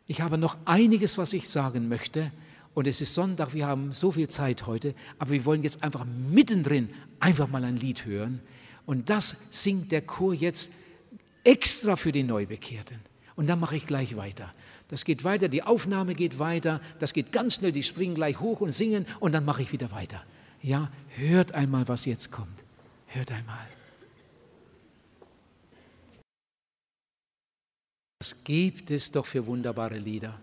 [0.07, 2.31] Ich habe noch einiges, was ich sagen möchte.
[2.73, 6.05] Und es ist Sonntag, wir haben so viel Zeit heute, aber wir wollen jetzt einfach
[6.05, 6.89] mittendrin
[7.19, 8.41] einfach mal ein Lied hören.
[8.85, 10.71] Und das singt der Chor jetzt
[11.45, 12.99] extra für die Neubekehrten.
[13.35, 14.53] Und dann mache ich gleich weiter.
[14.89, 18.61] Das geht weiter, die Aufnahme geht weiter, das geht ganz schnell, die springen gleich hoch
[18.61, 20.21] und singen und dann mache ich wieder weiter.
[20.61, 22.59] Ja, hört einmal, was jetzt kommt.
[23.07, 23.65] Hört einmal.
[28.25, 30.35] Was gibt es doch für wunderbare Lieder?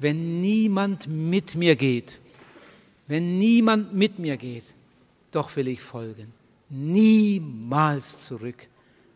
[0.00, 2.20] Wenn niemand mit mir geht,
[3.06, 4.74] wenn niemand mit mir geht,
[5.30, 6.32] doch will ich folgen
[6.70, 8.66] niemals zurück.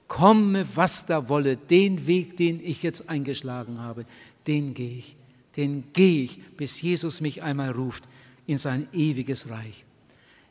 [0.06, 4.06] Komme, was da wolle, den Weg, den ich jetzt eingeschlagen habe,
[4.46, 5.16] den gehe ich,
[5.56, 8.04] den gehe ich, bis Jesus mich einmal ruft
[8.46, 9.84] in sein ewiges Reich.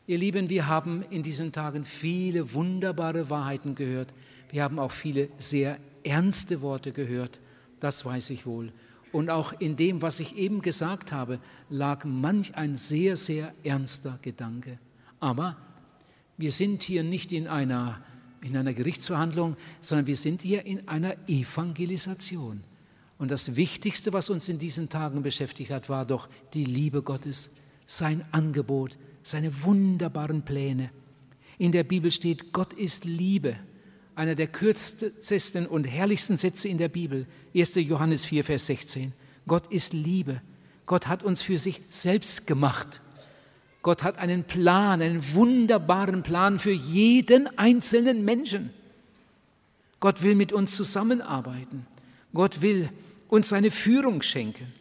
[0.05, 4.13] Ihr Lieben, wir haben in diesen Tagen viele wunderbare Wahrheiten gehört.
[4.49, 7.39] Wir haben auch viele sehr ernste Worte gehört,
[7.79, 8.71] das weiß ich wohl.
[9.11, 11.39] Und auch in dem, was ich eben gesagt habe,
[11.69, 14.79] lag manch ein sehr, sehr ernster Gedanke.
[15.19, 15.57] Aber
[16.37, 18.01] wir sind hier nicht in einer,
[18.41, 22.63] in einer Gerichtsverhandlung, sondern wir sind hier in einer Evangelisation.
[23.17, 27.51] Und das Wichtigste, was uns in diesen Tagen beschäftigt hat, war doch die Liebe Gottes,
[27.85, 30.89] sein Angebot, seine wunderbaren Pläne.
[31.57, 33.57] In der Bibel steht, Gott ist Liebe.
[34.21, 37.73] Einer der kürzesten und herrlichsten Sätze in der Bibel, 1.
[37.73, 39.13] Johannes 4, Vers 16.
[39.47, 40.43] Gott ist Liebe.
[40.85, 43.01] Gott hat uns für sich selbst gemacht.
[43.81, 48.69] Gott hat einen Plan, einen wunderbaren Plan für jeden einzelnen Menschen.
[49.99, 51.87] Gott will mit uns zusammenarbeiten.
[52.31, 52.89] Gott will
[53.27, 54.71] uns seine Führung schenken.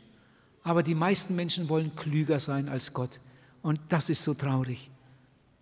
[0.64, 3.20] Aber die meisten Menschen wollen klüger sein als Gott.
[3.62, 4.90] Und das ist so traurig.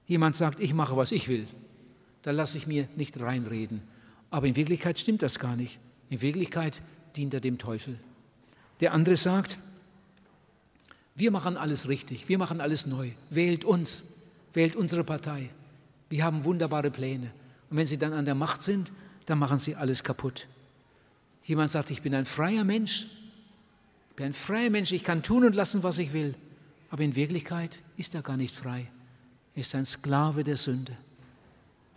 [0.08, 1.46] Jemand sagt, ich mache, was ich will.
[2.22, 3.82] Da lasse ich mir nicht reinreden.
[4.30, 5.78] Aber in Wirklichkeit stimmt das gar nicht.
[6.10, 6.82] In Wirklichkeit
[7.16, 7.98] dient er dem Teufel.
[8.80, 9.58] Der andere sagt,
[11.14, 13.10] wir machen alles richtig, wir machen alles neu.
[13.30, 14.04] Wählt uns,
[14.52, 15.50] wählt unsere Partei.
[16.08, 17.30] Wir haben wunderbare Pläne.
[17.70, 18.92] Und wenn sie dann an der Macht sind,
[19.26, 20.46] dann machen sie alles kaputt.
[21.44, 23.06] Jemand sagt, ich bin ein freier Mensch.
[24.10, 26.34] Ich bin ein freier Mensch, ich kann tun und lassen, was ich will.
[26.90, 28.86] Aber in Wirklichkeit ist er gar nicht frei.
[29.54, 30.96] Er ist ein Sklave der Sünde.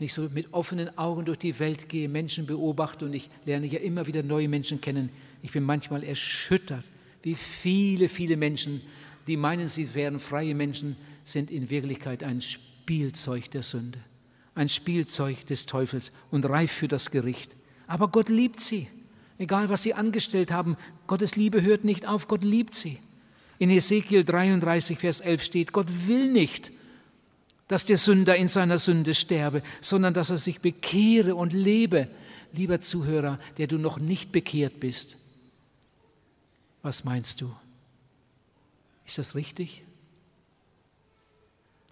[0.01, 3.67] Wenn ich so mit offenen Augen durch die Welt gehe, Menschen beobachte und ich lerne
[3.67, 5.11] ja immer wieder neue Menschen kennen,
[5.43, 6.83] ich bin manchmal erschüttert,
[7.21, 8.81] wie viele, viele Menschen,
[9.27, 13.99] die meinen, sie wären freie Menschen, sind in Wirklichkeit ein Spielzeug der Sünde,
[14.55, 17.55] ein Spielzeug des Teufels und reif für das Gericht.
[17.85, 18.87] Aber Gott liebt sie.
[19.37, 22.97] Egal, was sie angestellt haben, Gottes Liebe hört nicht auf, Gott liebt sie.
[23.59, 26.71] In Ezekiel 33, Vers 11 steht, Gott will nicht,
[27.71, 32.09] dass der Sünder in seiner Sünde sterbe, sondern dass er sich bekehre und lebe.
[32.51, 35.15] Lieber Zuhörer, der du noch nicht bekehrt bist,
[36.81, 37.49] was meinst du?
[39.05, 39.83] Ist das richtig?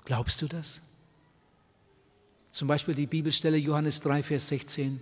[0.03, 0.81] Glaubst du das?
[2.51, 4.99] Zum Beispiel die Bibelstelle Johannes 3, Vers 16.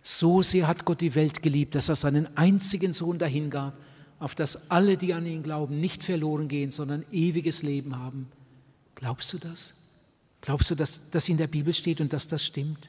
[0.00, 3.76] So sehr hat Gott die Welt geliebt, dass er seinen einzigen Sohn dahingab,
[4.20, 8.28] auf dass alle, die an ihn glauben, nicht verloren gehen, sondern ewiges Leben haben.
[8.94, 9.74] Glaubst du das?
[10.40, 12.88] Glaubst du, dass das in der Bibel steht und dass das stimmt?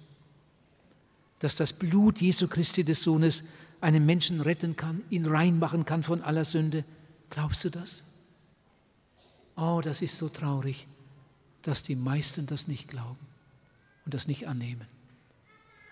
[1.39, 3.43] Dass das Blut Jesu Christi des Sohnes
[3.82, 6.84] einen Menschen retten kann, ihn reinmachen kann von aller Sünde?
[7.30, 8.03] Glaubst du das?
[9.56, 10.88] Oh, das ist so traurig,
[11.62, 13.26] dass die meisten das nicht glauben
[14.03, 14.86] und das nicht annehmen.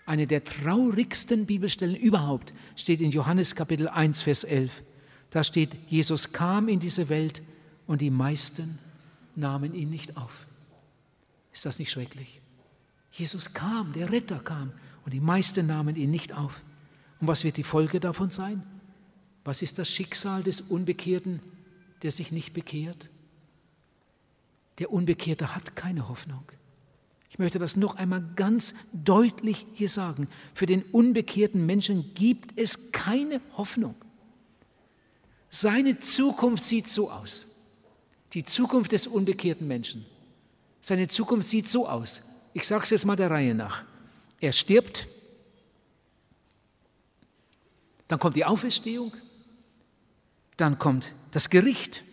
[0.06, 4.84] Eine der traurigsten Bibelstellen überhaupt steht in Johannes Kapitel 1, Vers 11.
[5.30, 7.42] Da steht, Jesus kam in diese Welt
[7.88, 8.80] und die meisten
[9.36, 10.48] nahmen ihn nicht auf.
[11.52, 12.42] Ist das nicht schrecklich?
[13.12, 14.72] Jesus kam, der Retter kam
[15.06, 16.64] und die meisten nahmen ihn nicht auf.
[17.22, 18.64] Und was wird die Folge davon sein?
[19.44, 21.40] Was ist das Schicksal des Unbekehrten,
[22.02, 23.10] der sich nicht bekehrt?
[24.80, 26.44] Der Unbekehrte hat keine Hoffnung.
[27.30, 30.28] Ich möchte das noch einmal ganz deutlich hier sagen.
[30.54, 33.96] Für den unbekehrten Menschen gibt es keine Hoffnung.
[35.50, 37.53] Seine Zukunft sieht so aus
[38.34, 40.06] die Zukunft des unbekehrten Menschen.
[40.82, 42.22] Seine Zukunft sieht so aus.
[42.54, 43.84] Ich sage es jetzt mal der Reihe nach.
[44.40, 45.08] Er stirbt,
[48.08, 49.14] dann kommt die Auferstehung,
[50.58, 52.04] dann kommt das Gericht,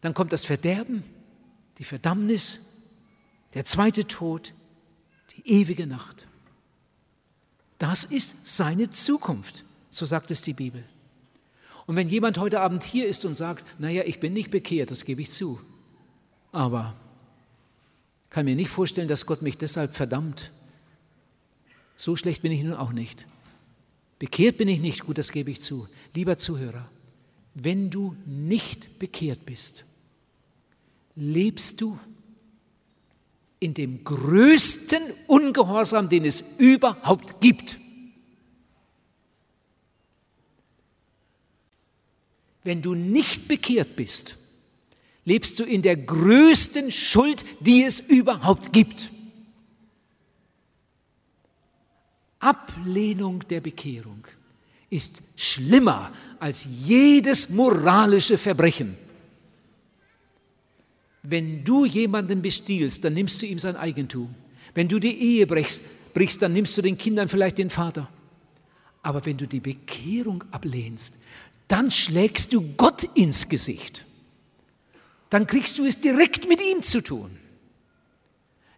[0.00, 1.04] dann kommt das Verderben,
[1.78, 2.58] die Verdammnis,
[3.54, 4.52] der zweite Tod,
[5.36, 6.26] die ewige Nacht.
[7.78, 10.84] Das ist seine Zukunft, so sagt es die Bibel.
[11.86, 15.04] Und wenn jemand heute Abend hier ist und sagt, naja, ich bin nicht bekehrt, das
[15.04, 15.60] gebe ich zu,
[16.52, 16.94] aber
[18.30, 20.52] kann mir nicht vorstellen, dass Gott mich deshalb verdammt.
[21.96, 23.26] So schlecht bin ich nun auch nicht.
[24.18, 25.88] Bekehrt bin ich nicht, gut, das gebe ich zu.
[26.14, 26.88] Lieber Zuhörer,
[27.54, 29.84] wenn du nicht bekehrt bist,
[31.14, 31.98] lebst du
[33.60, 37.78] in dem größten Ungehorsam, den es überhaupt gibt.
[42.64, 44.36] Wenn du nicht bekehrt bist,
[45.24, 49.10] lebst du in der größten Schuld, die es überhaupt gibt.
[52.38, 54.26] Ablehnung der Bekehrung
[54.90, 58.96] ist schlimmer als jedes moralische Verbrechen.
[61.22, 64.34] Wenn du jemanden bestiehlst, dann nimmst du ihm sein Eigentum.
[64.74, 68.08] Wenn du die Ehe brichst, brichst, dann nimmst du den Kindern vielleicht den Vater.
[69.02, 71.16] Aber wenn du die Bekehrung ablehnst,
[71.68, 74.04] dann schlägst du Gott ins Gesicht.
[75.30, 77.38] Dann kriegst du es direkt mit ihm zu tun.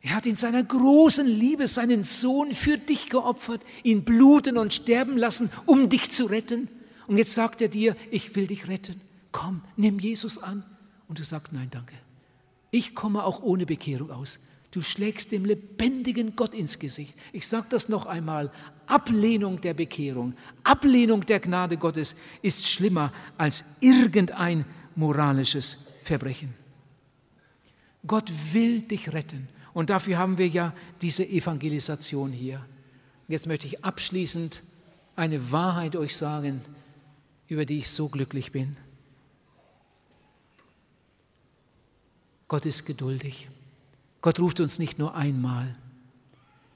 [0.01, 5.17] Er hat in seiner großen Liebe seinen Sohn für dich geopfert, ihn bluten und sterben
[5.17, 6.69] lassen, um dich zu retten.
[7.07, 9.01] Und jetzt sagt er dir, ich will dich retten.
[9.33, 10.63] Komm, nimm Jesus an.
[11.09, 11.95] Und du sagst, nein, danke.
[12.71, 14.41] Ich komme auch ohne Bekehrung aus.
[14.75, 17.15] Du schlägst dem lebendigen Gott ins Gesicht.
[17.33, 18.51] Ich sage das noch einmal.
[18.87, 24.65] Ablehnung der Bekehrung, Ablehnung der Gnade Gottes ist schlimmer als irgendein
[24.97, 26.55] moralisches Verbrechen.
[28.05, 29.47] Gott will dich retten.
[29.75, 32.67] Und dafür haben wir ja diese Evangelisation hier.
[33.29, 34.61] Jetzt möchte ich abschließend
[35.15, 36.63] eine Wahrheit euch sagen,
[37.47, 38.77] über die ich so glücklich bin.
[42.49, 43.49] Gott ist geduldig.
[44.25, 45.77] Gott ruft uns nicht nur einmal.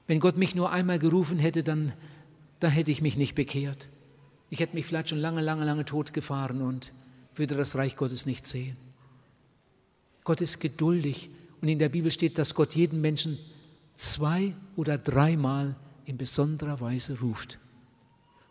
[0.05, 1.93] Wenn Gott mich nur einmal gerufen hätte, dann,
[2.59, 3.89] dann hätte ich mich nicht bekehrt.
[4.51, 6.93] Ich hätte mich vielleicht schon lange, lange, lange tot gefahren und
[7.33, 8.77] würde das Reich Gottes nicht sehen.
[10.23, 13.39] Gott ist geduldig und in der Bibel steht, dass Gott jeden Menschen
[13.95, 15.75] zwei oder dreimal
[16.05, 17.57] in besonderer Weise ruft.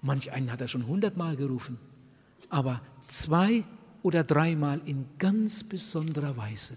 [0.02, 1.78] Manch einen hat er schon hundertmal gerufen,
[2.48, 3.62] aber zwei
[4.02, 6.74] oder dreimal in ganz besonderer Weise.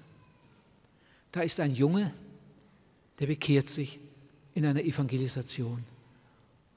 [1.31, 2.13] Da ist ein Junge,
[3.19, 3.99] der bekehrt sich
[4.53, 5.83] in einer Evangelisation.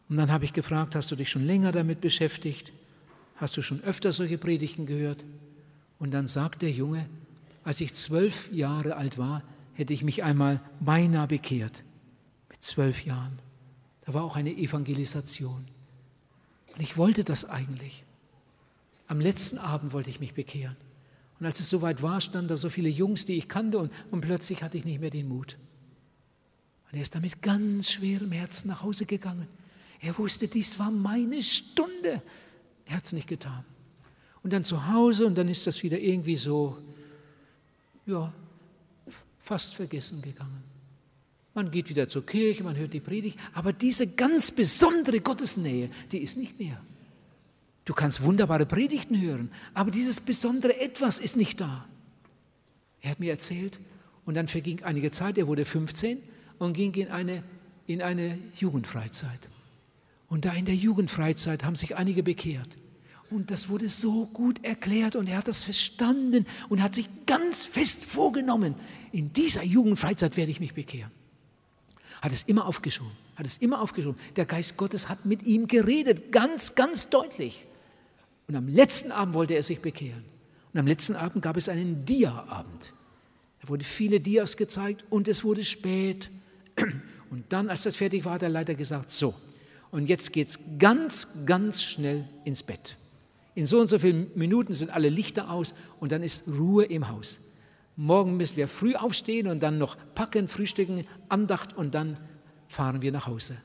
[0.08, 2.72] Und dann habe ich gefragt, hast du dich schon länger damit beschäftigt?
[3.36, 5.24] Hast du schon öfter solche Predigten gehört?
[5.98, 7.06] Und dann sagt der Junge,
[7.64, 9.42] als ich zwölf Jahre alt war,
[9.72, 11.82] hätte ich mich einmal beinahe bekehrt.
[12.50, 13.38] Mit zwölf Jahren.
[14.04, 15.64] Da war auch eine Evangelisation.
[16.74, 18.04] Und ich wollte das eigentlich.
[19.08, 20.76] Am letzten Abend wollte ich mich bekehren.
[21.40, 24.20] Und als es soweit war, standen da so viele Jungs, die ich kannte, und, und
[24.20, 25.56] plötzlich hatte ich nicht mehr den Mut.
[26.90, 29.48] Und er ist damit ganz schwerem Herzen nach Hause gegangen.
[30.00, 32.22] Er wusste, dies war meine Stunde.
[32.86, 33.64] Er hat es nicht getan.
[34.42, 36.78] Und dann zu Hause und dann ist das wieder irgendwie so,
[38.06, 38.32] ja,
[39.40, 40.62] fast vergessen gegangen.
[41.54, 46.18] Man geht wieder zur Kirche, man hört die Predigt, aber diese ganz besondere Gottesnähe, die
[46.18, 46.80] ist nicht mehr.
[47.84, 51.86] Du kannst wunderbare Predigten hören, aber dieses besondere Etwas ist nicht da.
[53.02, 53.78] Er hat mir erzählt,
[54.24, 56.18] und dann verging einige Zeit, er wurde 15
[56.58, 57.42] und ging in eine,
[57.86, 59.40] in eine Jugendfreizeit.
[60.28, 62.68] Und da in der Jugendfreizeit haben sich einige bekehrt.
[63.30, 67.66] Und das wurde so gut erklärt und er hat das verstanden und hat sich ganz
[67.66, 68.74] fest vorgenommen,
[69.12, 71.10] in dieser Jugendfreizeit werde ich mich bekehren.
[72.22, 74.18] Hat es immer aufgeschoben, hat es immer aufgeschoben.
[74.36, 77.66] Der Geist Gottes hat mit ihm geredet, ganz, ganz deutlich.
[78.46, 80.24] Und am letzten Abend wollte er sich bekehren.
[80.72, 82.92] Und am letzten Abend gab es einen Dia-Abend.
[83.62, 86.30] Da wurden viele Dias gezeigt und es wurde spät.
[87.30, 89.34] Und dann, als das fertig war, hat der Leiter gesagt, so,
[89.90, 92.96] und jetzt geht es ganz, ganz schnell ins Bett.
[93.54, 97.08] In so und so vielen Minuten sind alle Lichter aus und dann ist Ruhe im
[97.08, 97.38] Haus.
[97.96, 102.16] Morgen müssen wir früh aufstehen und dann noch packen, frühstücken, Andacht und dann
[102.66, 103.56] fahren wir nach Hause.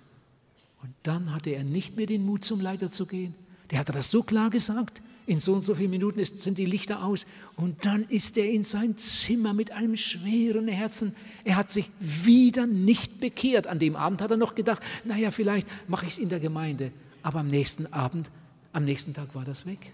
[0.83, 3.33] Und dann hatte er nicht mehr den Mut, zum Leiter zu gehen.
[3.71, 5.01] Der hatte das so klar gesagt.
[5.25, 7.27] In so und so vielen Minuten sind die Lichter aus.
[7.55, 11.15] Und dann ist er in sein Zimmer mit einem schweren Herzen.
[11.43, 13.67] Er hat sich wieder nicht bekehrt.
[13.67, 16.91] An dem Abend hat er noch gedacht, naja, vielleicht mache ich es in der Gemeinde.
[17.21, 18.31] Aber am nächsten Abend,
[18.73, 19.93] am nächsten Tag war das weg.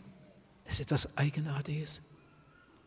[0.63, 2.01] Das ist etwas Eigenartiges.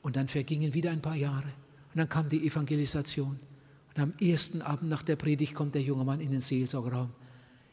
[0.00, 1.48] Und dann vergingen wieder ein paar Jahre.
[1.92, 3.38] Und dann kam die Evangelisation.
[3.94, 7.10] Und am ersten Abend nach der Predigt kommt der junge Mann in den Seelsorgerraum.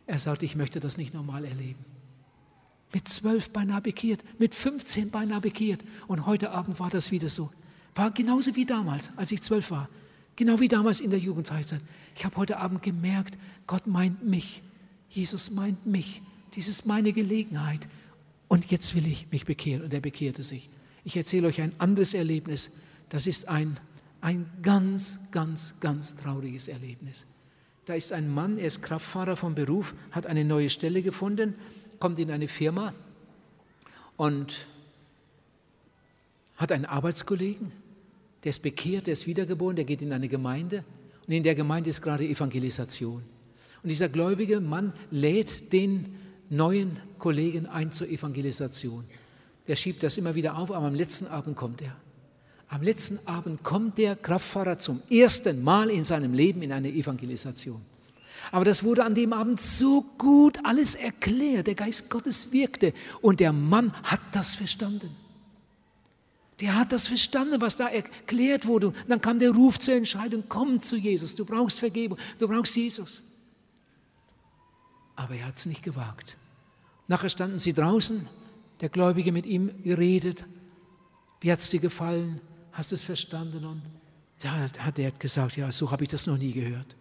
[0.05, 1.94] Er sagt, ich möchte das nicht normal erleben.
[2.95, 5.81] Mit zwölf beinahe bekehrt, mit 15 beinahe bekehrt.
[6.07, 7.51] Und heute Abend war das wieder so.
[7.93, 9.89] War genauso wie damals, als ich zwölf war.
[10.37, 11.81] Genau wie damals in der Jugendfreizeit.
[12.15, 13.37] Ich habe heute Abend gemerkt,
[13.67, 14.63] Gott meint mich.
[15.09, 16.21] Jesus meint mich.
[16.53, 17.85] Dies ist meine Gelegenheit.
[18.47, 19.83] Und jetzt will ich mich bekehren.
[19.83, 20.69] Und er bekehrte sich.
[21.03, 22.69] Ich erzähle euch ein anderes Erlebnis.
[23.09, 23.75] Das ist ein,
[24.21, 27.25] ein ganz, ganz, ganz trauriges Erlebnis.
[27.83, 31.55] Da ist ein Mann, er ist Kraftfahrer vom Beruf, hat eine neue Stelle gefunden
[31.99, 32.93] kommt in eine Firma
[34.17, 34.67] und
[36.57, 37.71] hat einen Arbeitskollegen,
[38.43, 40.83] der ist bekehrt, der ist wiedergeboren, der geht in eine Gemeinde
[41.27, 43.23] und in der Gemeinde ist gerade Evangelisation.
[43.83, 46.15] Und dieser gläubige Mann lädt den
[46.49, 49.05] neuen Kollegen ein zur Evangelisation.
[49.67, 51.95] Der schiebt das immer wieder auf, aber am letzten Abend kommt er.
[52.67, 57.81] Am letzten Abend kommt der Kraftfahrer zum ersten Mal in seinem Leben in eine Evangelisation.
[58.51, 61.67] Aber das wurde an dem Abend so gut alles erklärt.
[61.67, 65.15] Der Geist Gottes wirkte und der Mann hat das verstanden.
[66.61, 68.87] Der hat das verstanden, was da erklärt wurde.
[68.87, 72.75] Und dann kam der Ruf zur Entscheidung, komm zu Jesus, du brauchst Vergebung, du brauchst
[72.75, 73.21] Jesus.
[75.15, 76.37] Aber er hat es nicht gewagt.
[77.07, 78.27] Nachher standen sie draußen,
[78.81, 80.45] der Gläubige mit ihm geredet.
[81.41, 82.41] Wie hat es dir gefallen?
[82.71, 83.63] Hast du es verstanden?
[83.65, 83.81] Und
[84.41, 86.95] ja, hat er gesagt, ja, so habe ich das noch nie gehört.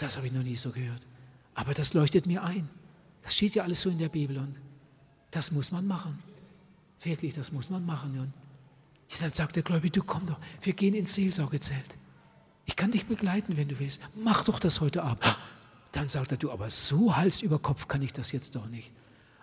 [0.00, 1.02] Das habe ich noch nie so gehört.
[1.54, 2.68] Aber das leuchtet mir ein.
[3.22, 4.56] Das steht ja alles so in der Bibel und
[5.30, 6.18] das muss man machen.
[7.02, 8.18] Wirklich, das muss man machen.
[8.18, 8.32] Und
[9.20, 11.96] dann sagt der Gläubige, du komm doch, wir gehen ins Seelsorgezelt.
[12.64, 14.00] Ich kann dich begleiten, wenn du willst.
[14.16, 15.22] Mach doch das heute Abend.
[15.92, 18.92] Dann sagt er, du, aber so Hals über Kopf kann ich das jetzt doch nicht.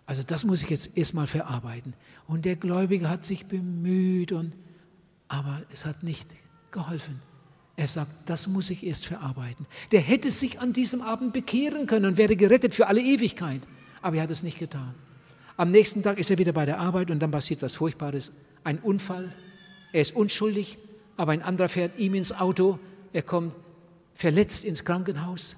[0.08, 1.94] Also das muss ich jetzt erstmal verarbeiten.
[2.26, 4.54] Und der Gläubige hat sich bemüht, und,
[5.28, 6.28] aber es hat nicht
[6.72, 7.20] geholfen.
[7.78, 9.68] Er sagt, das muss ich erst verarbeiten.
[9.92, 13.62] Der hätte sich an diesem Abend bekehren können und wäre gerettet für alle Ewigkeit.
[14.02, 14.96] Aber er hat es nicht getan.
[15.58, 18.32] Am nächsten Tag ist er wieder bei der Arbeit und dann passiert was Furchtbares.
[18.64, 19.32] Ein Unfall.
[19.94, 20.80] Er ist unschuldig,
[21.18, 22.80] aber ein anderer fährt ihm ins Auto.
[23.14, 23.54] Er kommt
[24.16, 25.56] verletzt ins Krankenhaus.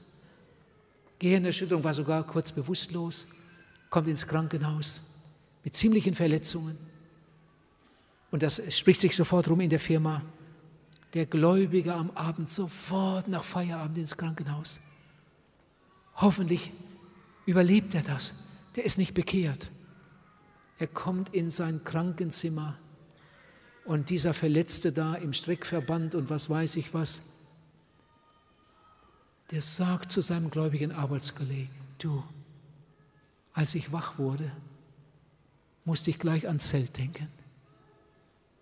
[1.19, 3.27] Gehirnerschütterung war sogar kurz bewusstlos.
[3.89, 5.01] Kommt ins Krankenhaus
[5.63, 6.77] mit ziemlichen Verletzungen.
[8.29, 10.21] Und das spricht sich sofort rum in der Firma
[11.13, 14.79] der Gläubige am Abend sofort nach Feierabend ins Krankenhaus.
[16.15, 16.71] Hoffentlich
[17.45, 18.33] überlebt er das.
[18.75, 19.71] Der ist nicht bekehrt.
[20.77, 22.77] Er kommt in sein Krankenzimmer
[23.85, 27.21] und dieser Verletzte da im Streckverband und was weiß ich was,
[29.51, 32.23] der sagt zu seinem gläubigen Arbeitskollegen, du,
[33.53, 34.51] als ich wach wurde,
[35.85, 37.27] musste ich gleich ans Zelt denken.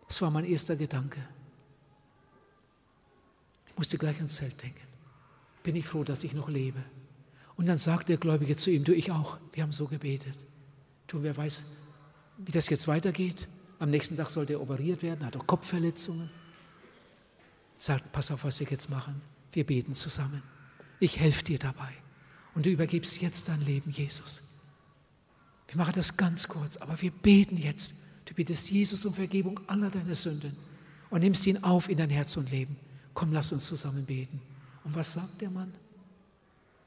[0.08, 1.22] Das war mein erster Gedanke
[3.78, 4.82] musste gleich ans Zelt denken.
[5.64, 6.84] Bin ich froh, dass ich noch lebe.
[7.56, 10.38] Und dann sagt der Gläubige zu ihm, du, ich auch, wir haben so gebetet.
[11.08, 11.64] Du, wer weiß,
[12.38, 13.48] wie das jetzt weitergeht.
[13.80, 16.30] Am nächsten Tag sollte er operiert werden, hat auch Kopfverletzungen.
[17.78, 19.22] Sagt, pass auf, was wir jetzt machen.
[19.52, 20.42] Wir beten zusammen.
[21.00, 21.92] Ich helfe dir dabei.
[22.56, 24.42] Und du übergibst jetzt dein Leben, Jesus.
[25.68, 27.96] Wir machen das ganz kurz, aber wir beten jetzt.
[28.26, 30.56] Du bittest Jesus um Vergebung aller deiner Sünden
[31.10, 32.78] und nimmst ihn auf in dein Herz und Leben.
[33.18, 34.40] Komm, lass uns zusammen beten.
[34.84, 35.74] Und was sagt der Mann?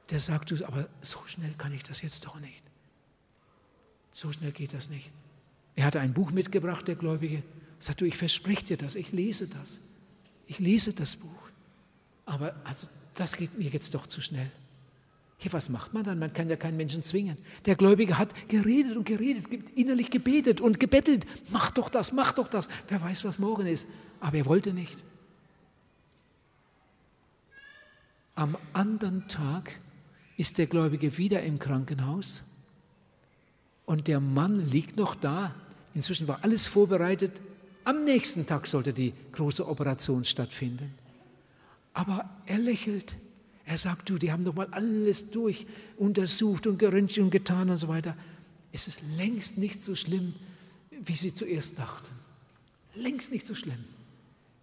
[0.09, 2.63] Der sagt, du, aber so schnell kann ich das jetzt doch nicht.
[4.13, 5.11] So schnell geht das nicht.
[5.75, 7.43] Er hatte ein Buch mitgebracht, der Gläubige.
[7.79, 9.79] Sagt du, ich verspreche dir das, ich lese das.
[10.47, 11.49] Ich lese das Buch.
[12.25, 14.49] Aber also, das geht mir jetzt doch zu schnell.
[15.41, 16.17] Ja, was macht man dann?
[16.17, 17.35] Man kann ja keinen Menschen zwingen.
[17.65, 21.25] Der Gläubige hat geredet und geredet, innerlich gebetet und gebettelt.
[21.49, 22.69] Mach doch das, mach doch das.
[22.87, 23.85] Wer weiß, was morgen ist.
[24.21, 24.97] Aber er wollte nicht.
[28.35, 29.79] Am anderen Tag
[30.37, 32.43] ist der Gläubige wieder im Krankenhaus
[33.85, 35.53] und der Mann liegt noch da.
[35.93, 37.33] Inzwischen war alles vorbereitet.
[37.83, 40.93] Am nächsten Tag sollte die große Operation stattfinden.
[41.93, 43.15] Aber er lächelt.
[43.65, 45.65] Er sagt, du, die haben doch mal alles durch
[45.97, 48.15] untersucht und geröntgt und getan und so weiter.
[48.71, 50.33] Es ist längst nicht so schlimm,
[50.89, 52.09] wie sie zuerst dachten.
[52.95, 53.83] Längst nicht so schlimm.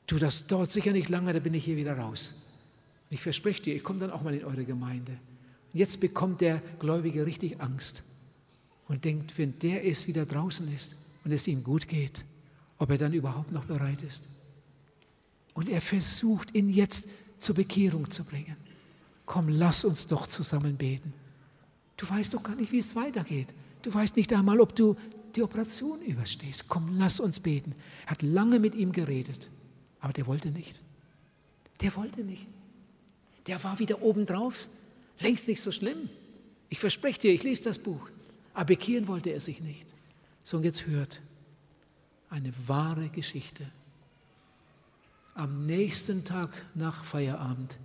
[0.07, 2.48] Du, das dauert sicher nicht lange, da bin ich hier wieder raus.
[3.11, 5.19] Ich verspreche dir, ich komme dann auch mal in eure Gemeinde.
[5.73, 8.03] Jetzt bekommt der Gläubige richtig Angst
[8.89, 12.25] und denkt, wenn der es wieder draußen ist und es ihm gut geht,
[12.79, 14.25] ob er dann überhaupt noch bereit ist.
[15.55, 18.57] Und er versucht, ihn jetzt zur Bekehrung zu bringen.
[19.27, 21.13] Komm, lass uns doch zusammen beten.
[21.97, 23.49] Du weißt doch gar nicht, wie es weitergeht.
[23.83, 24.97] Du weißt nicht einmal, ob du
[25.35, 26.69] die Operation überstehst.
[26.69, 27.75] Komm, lass uns beten.
[28.07, 29.51] Er hat lange mit ihm geredet,
[30.01, 30.81] aber der wollte nicht.
[31.81, 32.47] Der wollte nicht.
[33.49, 34.69] Der war wieder obendrauf.
[35.19, 36.09] Längst nicht so schlimm.
[36.69, 38.09] Ich verspreche dir, ich lese das Buch.
[38.55, 39.87] Aber bekehren wollte er sich nicht.
[40.45, 41.21] So, und jetzt hört
[42.31, 43.65] eine wahre Geschichte.
[45.35, 47.77] Am nächsten Tag nach Feierabend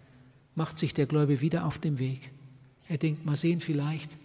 [0.55, 2.31] macht sich der Gläubige wieder auf den Weg.
[2.89, 4.17] Er denkt, mal sehen, vielleicht,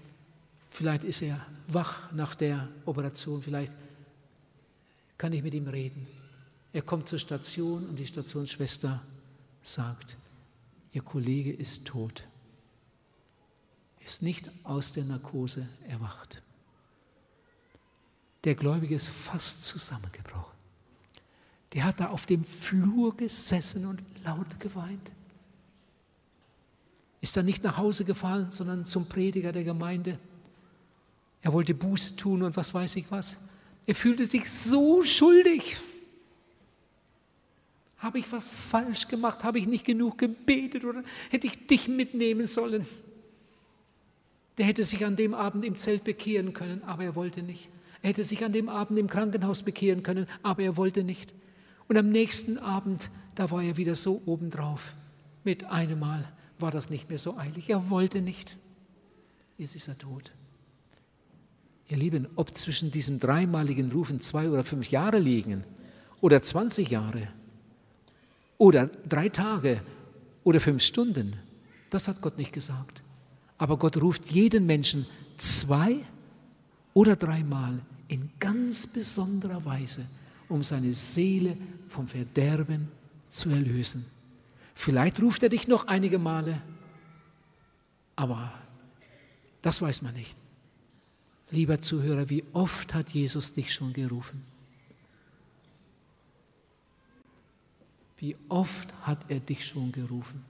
[0.71, 3.75] vielleicht ist er wach nach der Operation, vielleicht
[5.17, 6.07] kann ich mit ihm reden.
[6.73, 9.03] Er kommt zur Station und die Stationsschwester
[9.63, 10.17] sagt,
[10.99, 12.25] Ihr Kollege ist tot
[14.09, 16.43] ist nicht aus der Narkose erwacht.
[18.43, 20.57] Der Gläubige ist fast zusammengebrochen.
[21.73, 25.13] Der hat da auf dem Flur gesessen und laut geweint.
[27.21, 30.19] Ist dann nicht nach Hause gefahren, sondern zum Prediger der Gemeinde.
[31.43, 33.37] Er wollte Buße tun und was weiß ich was.
[33.87, 35.77] Er fühlte sich so schuldig.
[37.99, 39.43] Habe ich was falsch gemacht?
[39.43, 42.87] Habe ich nicht genug gebetet oder hätte ich dich mitnehmen sollen?
[44.57, 47.69] Der hätte sich an dem Abend im Zelt bekehren können, aber er wollte nicht.
[48.03, 51.35] Er hätte sich an dem Abend im Krankenhaus bekehren können, aber er wollte nicht.
[51.89, 54.93] Und am nächsten Abend, da war er wieder so obendrauf.
[55.43, 56.25] Mit einem Mal
[56.59, 57.71] war das nicht mehr so eilig.
[57.71, 58.59] Er wollte nicht.
[59.57, 60.33] Jetzt ist er tot.
[61.89, 65.65] Ihr Lieben, ob zwischen diesem dreimaligen Rufen zwei oder fünf Jahre liegen
[66.21, 67.29] oder 20 Jahre
[68.59, 69.81] oder drei Tage
[70.45, 71.37] oder fünf Stunden,
[71.91, 73.03] das hat Gott nicht gesagt.
[73.57, 75.07] Aber Gott ruft jeden Menschen
[75.37, 75.97] zwei
[76.93, 80.05] oder dreimal in ganz besonderer Weise,
[80.49, 81.57] um seine Seele
[81.89, 82.89] vom Verderben
[83.29, 84.05] zu erlösen.
[84.75, 86.61] Vielleicht ruft er dich noch einige Male,
[88.17, 88.53] aber
[89.63, 90.37] das weiß man nicht.
[91.51, 94.43] Lieber Zuhörer, wie oft hat Jesus dich schon gerufen?
[98.19, 100.45] Wie oft hat er dich schon gerufen?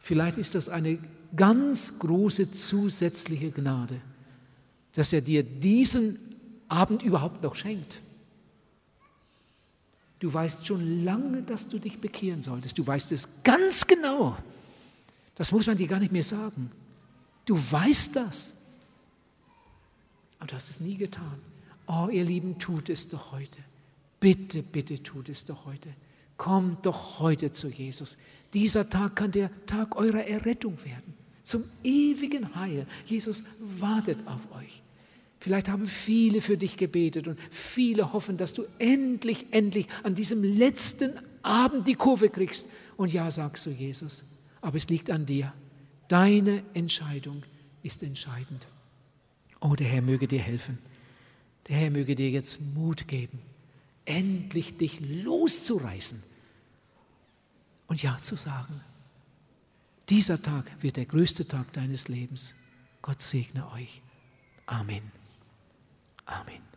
[0.00, 0.98] Vielleicht ist das eine
[1.36, 4.00] ganz große zusätzliche Gnade,
[4.94, 6.18] dass er dir diesen
[6.68, 8.00] Abend überhaupt noch schenkt.
[10.18, 12.76] Du weißt schon lange, dass du dich bekehren solltest.
[12.78, 14.36] Du weißt es ganz genau.
[15.36, 16.70] Das muss man dir gar nicht mehr sagen.
[17.44, 18.54] Du weißt das.
[20.38, 21.38] Aber du hast es nie getan.
[21.86, 23.58] Oh, ihr Lieben, tut es doch heute.
[24.18, 25.90] Bitte, bitte tut es doch heute.
[26.38, 28.16] Kommt doch heute zu Jesus.
[28.54, 31.12] Dieser Tag kann der Tag eurer Errettung werden,
[31.42, 32.86] zum ewigen Heil.
[33.04, 33.44] Jesus
[33.78, 34.82] wartet auf euch.
[35.40, 40.42] Vielleicht haben viele für dich gebetet und viele hoffen, dass du endlich, endlich an diesem
[40.42, 41.12] letzten
[41.42, 44.24] Abend die Kurve kriegst und ja sagst du Jesus.
[44.60, 45.52] Aber es liegt an dir.
[46.08, 47.42] Deine Entscheidung
[47.82, 48.66] ist entscheidend.
[49.60, 50.78] Oh, der Herr möge dir helfen.
[51.68, 53.40] Der Herr möge dir jetzt Mut geben,
[54.08, 56.22] endlich dich loszureißen
[57.86, 58.80] und Ja zu sagen.
[60.08, 62.54] Dieser Tag wird der größte Tag deines Lebens.
[63.02, 64.02] Gott segne euch.
[64.66, 65.12] Amen.
[66.24, 66.67] Amen.